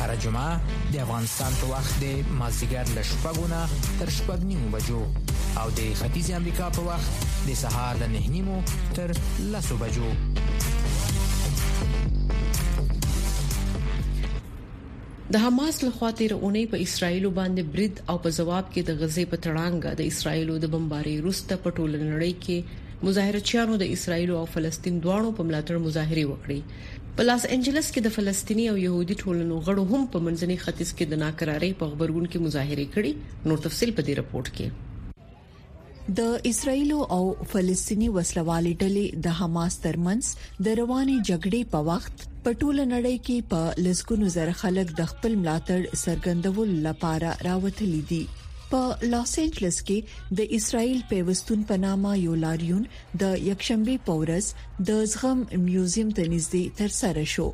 هر 0.00 0.12
جمعه 0.22 0.78
د 0.94 0.98
افغانستان 1.04 1.54
په 1.60 1.68
وخت 1.74 1.94
د 2.00 2.34
مازیګر 2.40 2.90
له 2.96 3.04
شپږو 3.10 3.44
نه 3.52 3.60
تر 4.00 4.10
شپږ 4.16 4.42
نیمو 4.50 4.70
بجو 4.74 4.98
او 5.60 5.66
د 5.78 5.80
ختیځ 6.00 6.30
امریکا 6.38 6.66
په 6.76 6.84
وخت 6.88 7.22
د 7.50 7.56
سهار 7.60 8.00
له 8.02 8.08
نه 8.14 8.32
نیمو 8.34 8.58
تر 8.98 9.12
لسو 9.54 9.78
بجو 9.82 10.10
د 15.36 15.44
حماس 15.44 15.76
لخوا 15.86 16.10
تیر 16.18 16.32
اونۍ 16.36 16.64
په 16.72 16.82
اسرایلو 16.88 17.30
باندې 17.38 17.72
برید 17.74 18.02
او 18.10 18.16
په 18.24 18.34
جواب 18.38 18.70
کې 18.72 18.82
د 18.88 18.98
غزې 19.00 19.24
په 19.30 19.42
تړانګه 19.46 19.90
د 20.02 20.12
اسرایلو 20.14 20.58
د 20.66 20.72
بمباري 20.76 21.16
روسته 21.28 21.62
په 21.64 21.76
ټوله 21.78 21.98
نړۍ 22.12 22.32
کې 22.44 22.84
مظاهرچیانو 23.08 23.80
د 23.80 23.84
اسرایل 23.96 24.30
او 24.42 24.46
فلسطین 24.52 24.94
دواړو 25.06 25.34
په 25.40 25.50
ملاتړ 25.50 25.84
مظاهره 25.86 26.24
وکړه 26.28 26.58
په 27.18 27.24
لاس 27.24 27.44
انجلس 27.54 27.86
کې 27.92 28.00
د 28.06 28.10
فلسطینی 28.14 28.64
او 28.70 28.72
يهودي 28.80 29.14
ټولنو 29.20 29.54
غړو 29.68 29.84
هم 29.92 30.02
په 30.16 30.24
منځني 30.24 30.56
ختیځ 30.64 30.90
کې 30.96 31.04
د 31.12 31.22
ناکرارۍ 31.22 31.70
په 31.82 31.92
خبرګون 31.92 32.26
کې 32.32 32.38
مظاهره 32.46 32.84
کړې 32.94 33.12
نور 33.50 33.62
تفصيل 33.68 33.90
په 33.96 34.02
دې 34.06 34.14
رپورت 34.20 34.48
کې 34.56 34.66
د 36.18 36.20
اسرایل 36.50 36.90
او 37.16 37.22
فلسطینی 37.54 38.08
وسلوالې 38.16 38.72
ډلې 38.82 39.06
د 39.28 39.38
حماس 39.42 39.74
ترمنس 39.86 40.26
د 40.40 40.66
رواني 40.84 41.16
جګړې 41.28 41.60
په 41.72 41.78
وخت 41.90 42.16
په 42.42 42.50
ټوله 42.60 42.82
نړۍ 42.94 43.16
کې 43.26 43.36
په 43.50 43.60
لسګونو 43.84 44.26
زر 44.36 44.48
خلک 44.64 44.86
د 45.00 45.14
خپل 45.14 45.30
ملاتړ 45.44 45.80
سرګندول 46.06 46.68
لپاره 46.88 47.30
راوتلي 47.50 48.02
دي 48.10 48.24
په 48.70 48.84
لاس 49.10 49.32
انجلس 49.40 49.76
کې 49.88 49.98
د 50.38 50.54
اسرایل 50.58 50.98
پیوستون 51.10 51.60
په 51.68 51.76
نامه 51.86 52.12
یو 52.26 52.34
لاریون 52.44 52.82
د 53.22 53.36
یکشنبه 53.48 53.94
پورس 54.08 54.46
د 54.88 55.04
زغم 55.12 55.38
میوزیم 55.66 56.08
ته 56.16 56.24
نږدې 56.34 56.64
تر 56.80 56.90
سره 57.00 57.24
شو 57.34 57.46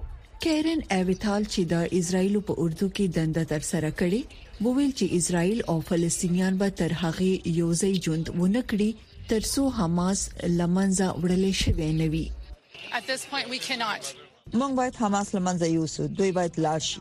کیرن 0.46 0.80
اویتال 0.98 1.42
چې 1.52 1.60
د 1.74 1.92
اسرایل 2.00 2.34
په 2.50 2.64
اردو 2.64 2.88
کې 2.96 3.04
دنده 3.18 3.44
تر 3.52 3.62
سره 3.72 3.90
کړي 4.00 4.22
وویل 4.68 4.92
چې 4.98 5.06
اسرایل 5.22 5.58
او 5.74 5.76
فلسطینیان 5.92 6.54
به 6.64 6.68
تر 6.80 6.90
هغه 7.04 7.28
یو 7.60 7.68
ځای 7.80 7.92
ژوند 8.08 8.26
ونکړي 8.40 8.90
ترڅو 9.34 9.62
حماس 9.82 10.20
لمنځه 10.58 11.06
وړل 11.22 11.44
شي 11.60 11.72
نه 12.00 12.06
وي 12.12 12.26
موږ 14.58 14.72
باید 14.82 14.94
حماس 15.04 15.28
لمنځه 15.36 15.66
یوسو 15.78 16.02
دوی 16.20 16.32
باید 16.38 16.54
لاړ 16.66 16.80
شي 16.90 16.98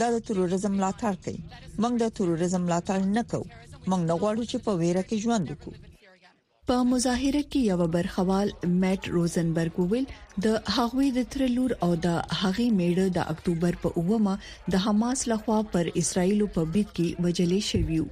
دا 0.00 0.06
د 0.16 0.22
تروریزم 0.28 0.72
ملاتړ 0.78 1.14
کوي 1.24 1.40
موږ 1.84 1.92
د 2.02 2.12
تروریزم 2.18 2.60
ملاتړ 2.68 2.98
نه 3.16 3.22
کوو 3.30 3.48
موږ 3.88 4.00
نه 4.08 4.14
غواړو 4.20 4.42
چې 4.50 4.56
په 4.64 4.72
ویره 4.82 5.02
کې 5.08 5.16
ژوند 5.24 5.46
وکړو 5.48 5.76
په 6.70 6.76
مظاهره 6.92 7.42
کې 7.50 7.60
یو 7.70 7.80
برخوال 7.96 8.48
میټ 8.84 9.02
روزنبرګ 9.16 9.74
وویل 9.78 10.06
د 10.44 10.46
هغوی 10.76 11.08
د 11.18 11.26
ترلور 11.34 11.70
او 11.88 11.90
د 12.06 12.14
هغې 12.40 12.68
میړه 12.78 13.06
د 13.18 13.26
اکتوبر 13.34 13.74
په 13.84 13.88
9مه 14.12 14.34
د 14.76 14.84
حماس 14.86 15.20
لخوا 15.34 15.58
پر 15.74 15.84
اسرایل 16.02 16.40
په 16.56 16.60
بریټ 16.72 16.88
کې 16.96 17.08
وجلې 17.24 17.60
شویو 17.72 18.04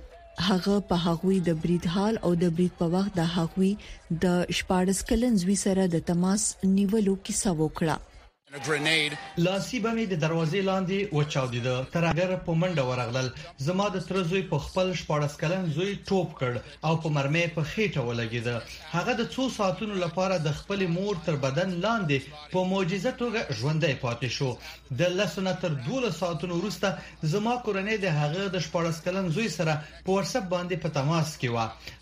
هغه 0.48 0.74
په 0.92 0.96
هغوی 1.06 1.36
د 1.48 1.56
بریټ 1.62 1.84
حال 1.96 2.14
او 2.28 2.34
د 2.42 2.54
بریټ 2.60 2.72
په 2.82 2.86
وخت 2.96 3.10
د 3.20 3.32
هغوی 3.38 3.72
د 4.26 4.54
شپارس 4.60 4.98
کلنزوي 5.12 5.56
سره 5.64 5.82
د 5.96 6.06
تماس 6.12 6.42
نیولو 6.76 7.14
کې 7.24 7.34
سوه 7.44 7.66
کړه 7.80 7.96
لاسی 9.44 9.78
به 9.84 9.90
مې 9.96 10.04
د 10.10 10.14
دروازې 10.24 10.60
لاندې 10.70 10.98
وچاودیده 11.16 11.74
تر 11.94 12.02
هغه 12.10 12.36
په 12.46 12.52
منډه 12.60 12.84
ورغلل 12.90 13.26
زما 13.66 13.86
د 13.92 13.98
تر 14.08 14.16
زوی 14.30 14.42
په 14.52 14.58
خپل 14.66 14.86
شپارس 15.00 15.34
کلن 15.42 15.62
زوی 15.76 15.90
ټوپ 16.08 16.28
کړ 16.38 16.52
او 16.86 16.94
په 17.02 17.08
مرمۍ 17.16 17.46
په 17.56 17.62
خېټه 17.72 18.00
ولګیده 18.08 18.54
هغه 18.96 19.12
د 19.20 19.22
څو 19.34 19.42
ساعتونو 19.58 19.94
لپاره 20.04 20.34
د 20.46 20.48
خپل 20.60 20.80
مور 20.96 21.14
تر 21.26 21.34
بدن 21.44 21.68
لاندې 21.84 22.16
په 22.54 22.60
معجزه 22.72 23.12
توګه 23.22 23.48
ژوندۍ 23.58 23.94
پاتې 24.04 24.28
شو 24.38 24.50
د 25.00 25.02
لسنه 25.20 25.52
تر 25.64 25.72
12 25.92 26.20
ساعتونو 26.22 26.52
وروسته 26.56 26.88
زما 27.36 27.54
کورنۍ 27.66 27.96
د 28.00 28.08
هغه 28.20 28.42
د 28.54 28.56
شپارس 28.68 28.96
کلن 29.08 29.24
زوی 29.36 29.48
سره 29.58 29.72
په 30.06 30.10
ورسپ 30.18 30.44
باندې 30.56 30.76
په 30.84 30.88
تماس 31.00 31.28
کې 31.40 31.48
و 31.54 31.56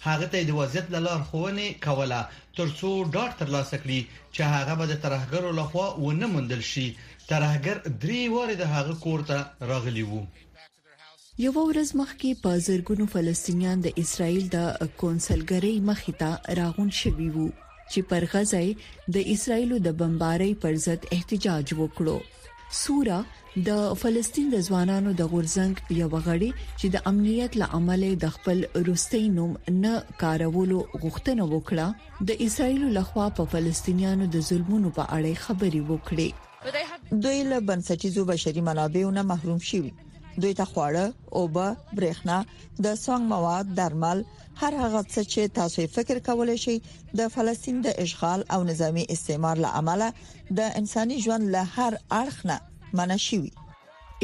هغه 0.09 0.27
ته 0.33 0.37
د 0.41 0.53
وضعیت 0.63 0.87
لار 0.97 1.21
خوونه 1.29 1.69
کوله 1.89 2.21
ترڅو 2.61 2.91
ډاټ 3.15 3.33
ترلاسه 3.41 3.79
کړي 3.81 3.97
چې 4.35 4.43
هغه 4.53 4.75
به 4.81 4.85
د 4.91 4.99
ترهګرو 5.05 5.51
لخوا 5.61 5.87
ونه 6.05 6.29
موندل 6.35 6.63
شي 6.73 6.85
ترهګر 7.33 7.81
درې 8.05 8.23
واره 8.35 8.55
د 8.61 8.65
هغه 8.75 8.95
کور 9.05 9.21
ته 9.31 9.39
راغلی 9.73 10.05
وو 10.11 10.23
یو 11.45 11.51
ورځ 11.71 11.89
مخکې 12.01 12.31
په 12.45 12.53
زرګونو 12.67 13.05
فلسطینیان 13.15 13.77
د 13.87 14.01
اسرایل 14.03 14.45
د 14.57 14.59
کونسلګری 15.01 15.75
مخې 15.89 16.13
ته 16.23 16.31
راغون 16.61 16.91
شوي 17.03 17.29
وو 17.37 17.47
چې 17.91 18.01
پر 18.13 18.23
غزه 18.33 18.65
د 19.17 19.31
اسرایلو 19.37 19.77
د 19.89 19.99
بمبارۍ 20.03 20.53
پر 20.63 20.73
ضد 20.87 21.01
احتجاج 21.17 21.67
وکړو 21.81 22.17
سوره 22.85 23.19
د 23.69 23.77
فلسطین 24.01 24.47
د 24.55 24.63
ځوانانو 24.69 25.11
د 25.21 25.29
غورزنګ 25.35 25.75
یو 26.01 26.09
غړي 26.27 26.49
چې 26.81 26.87
د 26.95 27.05
امنیت 27.11 27.53
له 27.61 27.67
عملې 27.79 28.13
د 28.25 28.35
خپل 28.37 28.59
روستي 28.89 29.23
نوم 29.37 29.53
نه 29.83 29.93
کارولو 30.23 30.79
غوښتنه 31.03 31.43
وکړه 31.55 31.87
د 32.31 32.43
اسرایل 32.49 32.83
لخوا 32.99 33.27
په 33.39 33.43
فلسطینیانو 33.55 34.25
د 34.35 34.49
ظلمونو 34.49 34.89
په 34.99 35.05
اړه 35.19 35.41
خبري 35.47 35.83
وکړي 35.91 36.29
دوی 37.23 37.39
له 37.51 37.59
بنسټیزو 37.69 38.23
بشري 38.33 38.61
منابعو 38.69 39.11
نه 39.19 39.23
محروم 39.33 39.61
شوي 39.71 39.93
دوی 40.43 40.55
ته 40.59 40.65
خواړه 40.73 41.05
او 41.37 41.43
به 41.57 41.67
برېښنا 41.97 42.39
د 42.85 42.95
سونګ 43.05 43.23
مواد 43.35 43.67
درمل 43.81 44.19
هر 44.61 44.73
هغه 44.83 45.01
څه 45.13 45.21
چې 45.33 45.43
تاسو 45.59 45.81
فکر 45.97 46.17
کولای 46.29 46.57
شئ 46.65 46.77
د 47.21 47.31
فلسطین 47.37 47.77
د 47.87 47.99
اشغال 48.07 48.41
او 48.57 48.61
نظامی 48.71 49.05
استعمار 49.17 49.57
له 49.65 49.71
عمله 49.81 50.09
د 50.59 50.73
انساني 50.81 51.17
ژوند 51.27 51.45
له 51.57 51.63
هر 51.77 51.93
اړخ 52.21 52.37
نه 52.51 52.57
منشي 53.01 53.41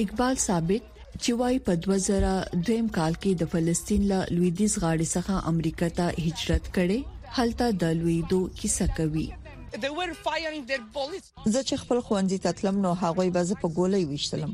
اقبال 0.04 0.34
ثابت 0.46 0.82
چې 1.22 1.30
وايي 1.42 1.58
په 1.66 1.72
2002 1.86 2.78
کال 2.98 3.14
کې 3.22 3.32
د 3.44 3.52
فلسطین 3.54 4.02
له 4.12 4.18
لویدیز 4.36 4.72
غاړې 4.82 5.06
څخه 5.14 5.34
امریکا 5.54 5.88
ته 5.98 6.06
هجرت 6.26 6.64
کړي 6.76 7.00
هلته 7.40 7.66
د 7.84 7.96
لویدو 8.02 8.40
کیسه 8.60 8.86
کوي 9.00 9.28
زه 11.52 11.60
چې 11.68 11.76
خپل 11.82 11.98
خوندې 12.06 12.36
تتلم 12.48 12.76
نو 12.86 12.90
هغوی 13.04 13.28
به 13.36 13.42
زه 13.48 13.54
په 13.62 13.68
ګولې 13.76 14.02
وښتلم 14.10 14.52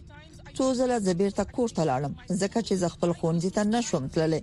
څو 0.56 0.66
ځله 0.78 0.98
زه 1.06 1.14
بیرته 1.20 1.44
کور 1.56 1.68
ته 1.76 1.82
لاړم 1.90 2.14
ځکه 2.40 2.58
چې 2.66 2.74
زه 2.82 2.88
خپل 2.94 3.10
خونځي 3.20 3.50
ته 3.56 3.62
نشوم 3.74 4.04
تللی 4.14 4.40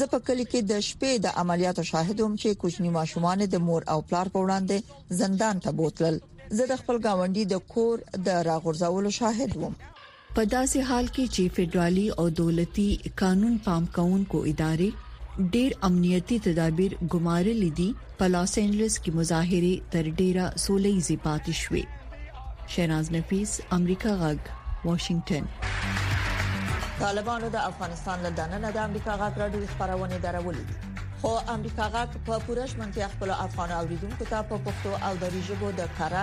زه 0.00 0.04
په 0.12 0.18
کلی 0.28 0.44
کې 0.50 0.60
د 0.70 0.82
شپې 0.88 1.12
د 1.24 1.36
عملیاتو 1.42 1.82
شاهد 1.90 2.16
وم 2.20 2.34
چې 2.42 2.58
کوچني 2.62 2.90
ماشومان 2.98 3.38
د 3.54 3.62
مور 3.68 3.82
او 3.94 3.98
پلار 4.10 4.26
په 4.34 4.38
وړاندې 4.46 4.76
زندان 5.20 5.56
ته 5.66 5.70
بوتلل 5.80 6.16
زه 6.58 6.64
د 6.70 6.80
خپل 6.82 6.96
گاونډي 7.06 7.44
د 7.52 7.54
کور 7.74 7.96
د 8.28 8.42
راغورځولو 8.50 9.10
شاهد 9.20 9.50
وم 9.62 9.74
په 10.34 10.42
داسې 10.54 10.78
حال 10.90 11.06
کې 11.14 11.24
چې 11.34 11.42
فدرالي 11.56 12.06
او 12.22 12.28
دولتي 12.42 12.88
قانون 13.22 13.54
پام 13.68 13.82
کونکو 13.98 14.38
ادارې 14.50 15.46
ډېر 15.52 15.70
امنیتی 15.88 16.36
تدابیر 16.46 16.92
ګمارلې 17.12 17.70
دي 17.80 17.88
په 18.20 18.24
لاس 18.34 18.52
انجلس 18.64 18.94
کې 19.02 19.10
مظاهره 19.18 19.74
تر 19.96 20.04
ډیره 20.18 20.46
سولې 20.64 20.94
زی 21.08 21.16
پاتې 21.26 21.52
شوې 21.62 21.84
شیناز 22.74 23.06
نفیس 23.16 23.50
امریکا 23.78 24.12
غږ 24.22 24.40
واشنگټن 24.88 25.46
طالبانو 27.00 27.46
د 27.54 27.64
افغانستان 27.70 28.18
له 28.26 28.30
دننه 28.40 28.68
د 28.76 28.82
امریکا 28.88 29.12
غاګ 29.20 29.34
راډیو 29.42 29.70
خبرونه 29.72 30.16
درولې 30.26 30.64
خو 31.20 31.32
امریکا 31.56 31.86
غاګ 31.94 32.10
په 32.28 32.34
پوره 32.46 32.66
منځي 32.80 33.02
خپل 33.14 33.30
افغان 33.46 33.70
اوریدونکو 33.80 34.24
ته 34.32 34.38
په 34.50 34.56
پښتو 34.68 34.92
او 35.08 35.12
دری 35.22 35.40
ژبه 35.48 35.68
د 35.80 35.88
کړه 35.98 36.22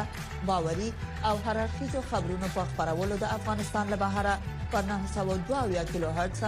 باوري 0.52 0.90
او 1.32 1.34
هررخیزو 1.48 2.00
خبرونو 2.12 2.48
په 2.58 2.62
خبرولو 2.70 3.16
د 3.26 3.34
افغانستان 3.40 3.86
له 3.96 3.98
بهره 4.06 4.36
په 4.76 4.86
902 4.94 5.84
کیلو 5.92 6.10
هرتز 6.20 6.42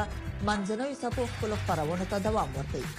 منځنوي 0.48 0.96
سپو 1.04 1.24
خپل 1.34 1.50
خبرونه 1.66 2.06
ته 2.16 2.24
دوام 2.30 2.50
ورکوي 2.60 2.90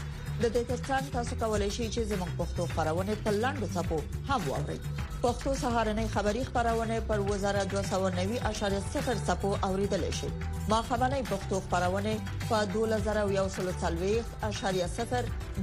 د 0.40 0.42
دې 0.54 0.60
ترڅنګ 0.70 1.04
تاسو 1.12 1.36
کولی 1.42 1.66
شئ 1.74 1.84
چې 1.92 2.02
زموږ 2.08 2.32
پښتو 2.40 2.62
خبرونه 2.72 3.14
په 3.28 3.32
لاندو 3.42 3.66
ټکو 3.76 3.98
هم 4.30 4.40
واورئ 4.48 4.76
پښتو 5.22 5.54
سهارنې 5.60 6.10
خبری 6.16 6.42
خبرونه 6.48 6.98
پر 7.12 7.22
وزارت 7.28 7.72
290.0 7.76 9.22
سپو 9.30 9.52
اوریدل 9.68 10.04
شي 10.18 10.28
ما 10.72 10.82
خبرنې 10.90 11.30
پښتو 11.30 11.60
خبرونه 11.68 12.12
په 12.50 12.58
2040.0 12.74 14.02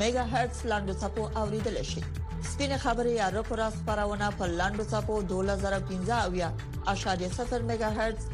میگا 0.00 0.22
هرتز 0.24 0.66
لاندو 0.66 0.92
ټاپو 1.00 1.22
اوریدل 1.40 1.82
شي 1.92 2.00
سپینه 2.52 2.76
خبري 2.82 3.10
یا 3.14 3.28
رپورا 3.36 3.66
خبرونه 3.78 4.26
په 4.40 4.46
لاندو 4.60 4.84
ټاپو 4.92 5.14
2015.0 5.32 7.62
میگا 7.72 7.88
هرتز 7.98 8.24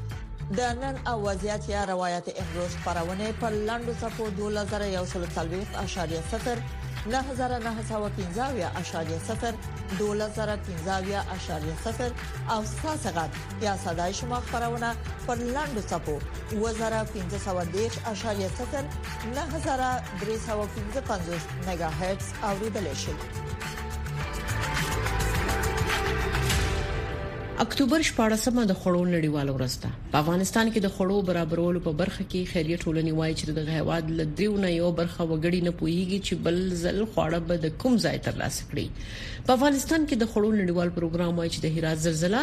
د 0.57 0.59
نن 0.81 0.97
اوازيات 1.13 1.63
یا 1.69 1.83
روایت 1.93 2.27
امروز 2.43 2.73
خبرونه 2.85 3.27
په 3.41 3.49
لاندو 3.69 3.93
ټاپو 4.03 4.25
2140.0 4.41 6.63
9015.0 7.07 7.07
12015.0 7.07 7.07
او 12.53 12.65
ساسغت 12.83 13.31
یا 13.63 13.77
صداي 13.77 14.15
شما 14.15 14.35
خبرونه 14.41 14.95
پر 15.29 15.35
لاندو 15.35 15.81
صپو 15.81 16.19
2015.0 16.51 16.57
9315.5 16.57 16.61
میگا 21.71 21.87
هرتز 21.89 22.27
اوریدل 22.43 22.95
شي 22.95 23.13
اکتوبر 27.63 28.03
14مه 28.17 28.63
د 28.71 28.75
خړو 28.81 29.03
نړیوال 29.13 29.49
ورځ 29.51 29.75
ده 29.83 29.91
په 30.15 30.21
افغانستان 30.23 30.71
کې 30.73 30.81
د 30.87 30.91
خړو 30.97 31.15
برابرولو 31.29 31.81
په 31.85 31.93
برخه 32.01 32.25
کې 32.33 32.51
خیریه 32.55 32.81
ټولنې 32.83 33.13
وایي 33.21 33.37
چې 33.41 33.55
د 33.59 33.63
غیواد 33.69 34.11
لدیونه 34.19 34.73
یو 34.73 34.91
برخه 34.99 35.25
وګړي 35.31 35.61
نه 35.69 35.73
پويږي 35.79 36.19
چې 36.27 36.41
بل 36.49 36.59
ځل 36.83 36.99
خړه 37.15 37.41
به 37.53 37.63
د 37.63 37.73
کوم 37.85 37.97
ځای 38.05 38.21
تر 38.27 38.37
لاسه 38.43 38.67
کړي 38.73 38.85
په 39.47 39.57
افغانستان 39.59 40.05
کې 40.09 40.21
د 40.23 40.31
خړو 40.33 40.51
نړیوال 40.61 40.93
پروګرام 40.99 41.41
وایي 41.41 41.55
چې 41.55 41.65
د 41.65 41.79
هرات 41.79 42.03
زلزلہ 42.07 42.43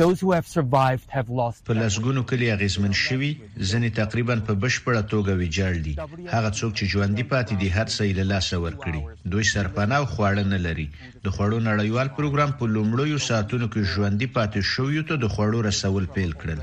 Those 0.01 0.19
who 0.25 0.31
have 0.37 0.47
survived 0.57 1.07
have 1.17 1.29
lost 1.41 1.59
په 1.69 1.77
لاسګونو 1.81 2.23
کې 2.29 2.49
اغیزمن 2.57 2.95
شوي 3.03 3.31
ځنې 3.73 3.91
تقریبا 4.01 4.37
په 4.47 4.53
بشپړه 4.63 5.03
توګه 5.13 5.33
ویجاړ 5.41 5.75
دي 5.89 5.95
هغه 6.37 6.51
څوک 6.61 6.73
چې 6.79 6.91
ژوند 6.93 7.13
دي 7.21 7.27
پاتې 7.33 7.55
دي 7.63 7.69
هر 7.77 7.87
څه 7.95 8.03
یې 8.11 8.27
لاس 8.33 8.49
ورکړي 8.65 9.01
دوی 9.33 9.45
سرپناه 9.55 9.99
او 10.03 10.07
خواړه 10.15 10.45
نه 10.55 10.59
لري 10.67 10.87
د 10.95 11.27
خوړو 11.37 11.59
نړیوال 11.71 12.09
پروګرام 12.19 12.51
په 12.59 12.65
لومړیو 12.77 13.19
ساتونو 13.31 13.67
کې 13.73 13.91
ژوند 13.95 14.17
دي 14.23 14.29
پاتې 14.37 14.59
شویو 14.73 15.03
ته 15.09 15.15
د 15.17 15.27
خوړو 15.35 15.59
رسول 15.71 16.05
پیل 16.17 16.33
کړل 16.45 16.63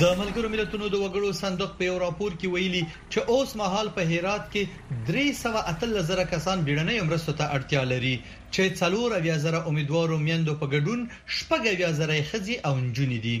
د 0.00 0.08
ملګرو 0.18 0.48
ملتونو 0.50 0.88
د 0.90 0.96
وګړو 1.04 1.30
صندوق 1.36 1.70
په 1.78 1.94
راپور 2.00 2.34
کې 2.40 2.50
ویلي 2.54 2.80
چې 3.12 3.24
اوس 3.34 3.54
مهال 3.60 3.88
په 3.96 4.04
هرات 4.10 4.44
کې 4.52 5.08
313 5.08 6.28
کسان 6.32 6.62
بیړنۍ 6.68 6.98
مرستو 7.08 7.32
ته 7.40 7.48
اړتیا 7.56 7.82
لري 7.92 8.12
چې 8.54 8.76
څلور 8.80 9.16
ویازره 9.24 9.60
امیدوارو 9.70 10.18
میندو 10.26 10.54
په 10.60 10.70
ګډون 10.74 11.00
شپږ 11.38 11.60
ویازره 11.80 12.16
خزي 12.30 12.56
او 12.70 12.72
نجونې 12.84 13.18
دي 13.24 13.36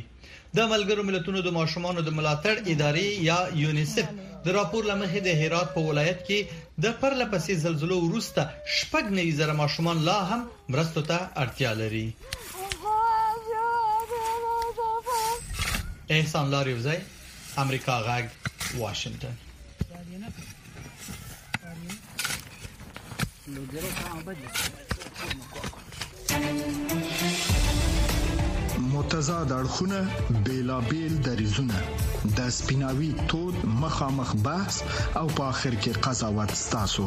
د 0.60 0.68
ملګرو 0.72 1.06
ملتونو 1.10 1.44
د 1.48 1.54
ماشومان 1.58 2.02
د 2.08 2.16
ملاتړ 2.18 2.66
ادارې 2.74 3.06
یا 3.28 3.38
یونیسف 3.62 4.12
د 4.48 4.58
راپور 4.60 4.90
لمخې 4.92 5.24
د 5.28 5.40
هرات 5.44 5.72
په 5.76 5.86
ولایت 5.92 6.26
کې 6.30 6.62
د 6.88 6.98
پرله 7.04 7.30
پسې 7.36 7.62
زلزلو 7.66 8.02
وروسته 8.06 8.48
شپږ 8.80 9.16
نوي 9.20 9.36
زره 9.42 9.56
ماشومان 9.64 10.04
لا 10.10 10.20
هم 10.32 10.42
مرستو 10.76 11.06
ته 11.12 11.22
اړتیا 11.44 11.70
لري 11.82 12.06
احسان 16.10 16.48
لار 16.50 16.66
یو 16.68 16.78
ځای 16.82 16.98
امریکا 17.62 17.94
غاګ 18.06 18.26
واشنگټن 18.82 19.34
متضاد 28.92 29.52
اړخونه 29.52 29.98
بیلابل 30.46 31.12
دریزونه 31.28 31.82
د 32.36 32.38
سپیناوي 32.60 33.12
تود 33.32 33.64
مخامخ 33.82 34.30
بحث 34.48 34.76
او 35.18 35.26
په 35.36 35.44
اخر 35.52 35.74
کې 35.82 35.92
قضاوت 36.08 36.50
ستاسو 36.64 37.06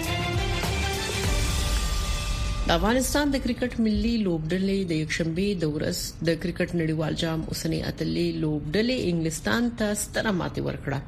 د 2.71 2.77
افغانستان 2.79 3.31
د 3.31 3.39
کرکټ 3.45 3.71
ملي 3.85 4.11
لوبډلې 4.25 4.75
د 4.89 4.99
یکشنبه 5.03 5.47
د 5.63 5.71
ورځ 5.75 5.97
د 6.27 6.37
کرکټ 6.43 6.69
نړیوال 6.81 7.13
جام 7.21 7.39
اوسنۍ 7.51 7.79
اتلې 7.89 8.27
لوبډلې 8.43 8.97
انګلستان 9.13 9.67
ته 9.81 9.97
ستره 10.03 10.31
ماته 10.41 10.63
ورکړه 10.67 10.99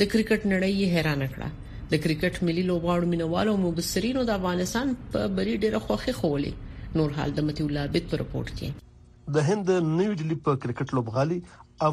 د 0.00 0.10
کرکټ 0.14 0.40
نړۍ 0.54 0.74
حیران 0.94 1.22
کړه 1.34 1.48
د 1.92 2.02
کرکټ 2.06 2.40
ملي 2.48 2.64
لوبغاړو 2.70 3.10
مینوالو 3.12 3.52
او 3.58 3.62
مبصرینو 3.66 4.24
د 4.30 4.36
افغانستان 4.42 4.90
په 5.12 5.20
بری 5.36 5.54
ډیره 5.66 5.82
خوخي 5.86 6.16
خولې 6.18 6.98
نور 7.02 7.14
حال 7.20 7.36
د 7.38 7.46
متي 7.50 7.62
الله 7.68 7.92
بیت 7.98 8.10
پر 8.14 8.20
رپورت 8.24 8.52
کې 8.54 9.32
د 9.38 9.48
هند 9.50 9.72
نوې 9.98 10.16
دلی 10.24 10.40
په 10.50 10.60
کرکټ 10.64 10.96
لوبغالي 11.00 11.38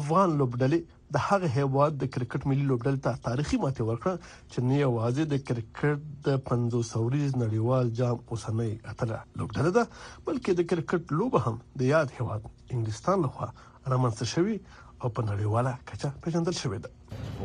افغان 0.00 0.38
لوبډلې 0.40 0.93
د 1.12 1.16
هغه 1.28 1.48
هیواد 1.56 1.98
د 2.02 2.08
کرکټ 2.16 2.46
ملي 2.50 2.64
لوبډل 2.68 2.96
ته 3.06 3.20
تاریخي 3.26 3.58
ماته 3.64 3.82
ورکړه 3.88 4.14
چې 4.52 4.58
نه 4.68 4.74
یوازې 4.86 5.24
د 5.32 5.42
کرکټ 5.48 5.98
د 6.28 6.38
500 6.52 6.80
سوریز 6.92 7.30
نړیوال 7.42 7.86
جام 7.98 8.16
اوسنۍ 8.32 8.72
اتله 8.92 9.18
لوبډل 9.40 9.68
ده 9.78 9.84
بلکې 10.26 10.50
د 10.60 10.68
کرکټ 10.72 11.02
لوب 11.18 11.32
هم 11.44 11.56
د 11.82 11.90
یاد 11.94 12.08
هیواد 12.20 12.42
انګلستان 12.74 13.18
لخوا 13.26 13.48
رامنځته 13.92 14.24
شوی 14.34 14.56
او 15.02 15.08
په 15.18 15.26
نړیواله 15.28 15.72
کچه 15.92 16.08
پیژندل 16.26 16.56
شوی 16.62 16.78
ده 16.86 16.90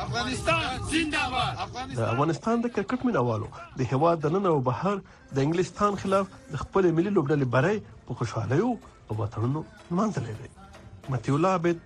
افغانستان 0.01 0.69
زنده‌باد 0.91 1.59
افغانستان 1.63 2.63
د 2.65 2.71
کرکټ 2.77 3.05
مینوالو 3.09 3.47
د 3.81 3.91
هواد 3.91 4.17
د 4.25 4.33
نن 4.35 4.45
او 4.51 4.55
بهر 4.69 4.93
د 5.35 5.37
انګلستان 5.37 5.95
خلاف 6.03 6.27
د 6.53 6.63
خپل 6.63 6.89
ملي 6.99 7.09
لوبډلې 7.15 7.45
برای 7.45 7.81
په 8.07 8.13
خوشحالي 8.21 8.59
او 8.69 9.17
وطنونو 9.17 9.63
منځلې 9.97 10.33
دي 10.41 11.13
متیولا 11.17 11.53
عبد 11.59 11.77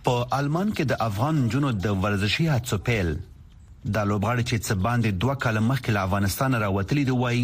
په 0.05 0.13
المان 0.37 0.71
کې 0.77 0.83
د 0.89 0.97
افغان 1.05 1.37
جنو 1.53 1.69
د 1.83 1.93
ورزشي 2.01 2.43
هڅو 2.55 2.77
پیل 2.89 3.07
د 3.13 4.03
لوبغاړي 4.09 4.43
چې 4.49 4.65
څه 4.65 4.73
باندې 4.85 5.21
دوه 5.23 5.35
کال 5.45 5.57
مخکې 5.69 5.93
له 5.95 6.03
افغانستان 6.07 6.57
راوتلي 6.63 7.05
دی 7.07 7.15
وای 7.21 7.39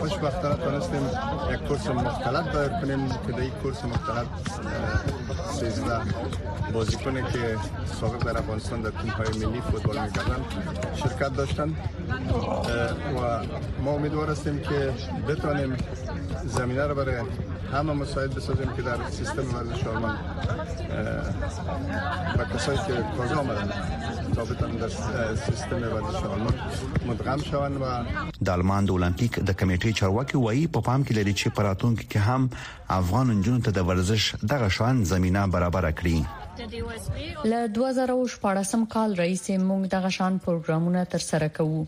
خوشبختانه 0.00 0.56
تونستیم 0.64 1.06
یک 1.54 1.62
کورس 1.68 1.86
مختلف 2.00 2.50
دایر 2.56 2.74
کنیم 2.82 3.06
که 3.26 3.32
در 3.38 3.46
این 3.46 3.54
کورس 3.62 3.84
مختلف 3.92 5.56
13 5.60 6.74
بازیکنه 6.78 7.24
که 7.32 7.56
سابق 8.00 8.24
در 8.26 8.38
افغانستان 8.42 8.82
در 8.88 9.00
تیم 9.00 9.10
های 9.10 9.46
ملی 9.46 9.60
فوتبال 9.70 10.02
می‌کردن 10.02 10.92
شرکت 11.04 11.32
داشتن 11.42 11.74
و 13.18 13.82
ما 13.84 13.90
امیدوار 13.90 14.30
هستیم 14.30 14.58
که 14.58 14.92
بتوانیم 15.28 15.76
زمینه 16.46 16.86
رو 16.86 16.94
برای 16.94 17.22
همه 17.72 17.92
مساعد 17.92 18.34
بسازیم 18.34 18.72
که 18.76 18.82
در 18.82 18.96
سیستم 19.10 19.54
ورزش 19.54 19.86
آلمان 19.86 20.16
و 22.38 22.56
کسایی 22.58 22.78
که 22.78 23.04
تازه 23.16 23.34
آمدن 23.34 23.70
تا 24.34 24.44
بتوانن 24.44 24.74
در 24.76 24.88
سیستم 25.36 25.76
ورزش 25.76 26.22
آلمان 26.24 26.54
مدغم 27.08 27.42
شوند 27.42 27.76
و 27.76 27.84
د 28.44 28.50
آلمان 28.50 28.84
د 28.84 28.90
المپیک 28.90 29.38
د 29.40 29.50
کمیټې 29.60 29.92
چارواکي 29.92 30.36
وایي 30.38 30.66
په 30.66 30.80
پام 30.80 31.04
کې 31.04 31.12
لري 31.12 31.34
چې 31.34 31.48
پراتون 31.48 31.96
کې 31.96 32.16
هم 32.16 32.50
افغان 32.88 33.30
نجونو 33.30 33.60
ته 33.60 33.70
د 33.70 33.78
ورزش 33.86 34.34
دغه 34.50 34.68
شان 34.68 35.04
زمينه 35.04 35.46
برابر 35.46 35.92
کړي 35.92 36.16
له 36.58 37.60
2014 37.66 38.84
کال 38.94 39.10
رئیس 39.22 39.42
موږ 39.66 39.84
د 39.92 40.06
غشان 40.06 40.38
پروګرامونه 40.46 41.02
تر 41.12 41.24
سره 41.26 41.48
کوو 41.58 41.82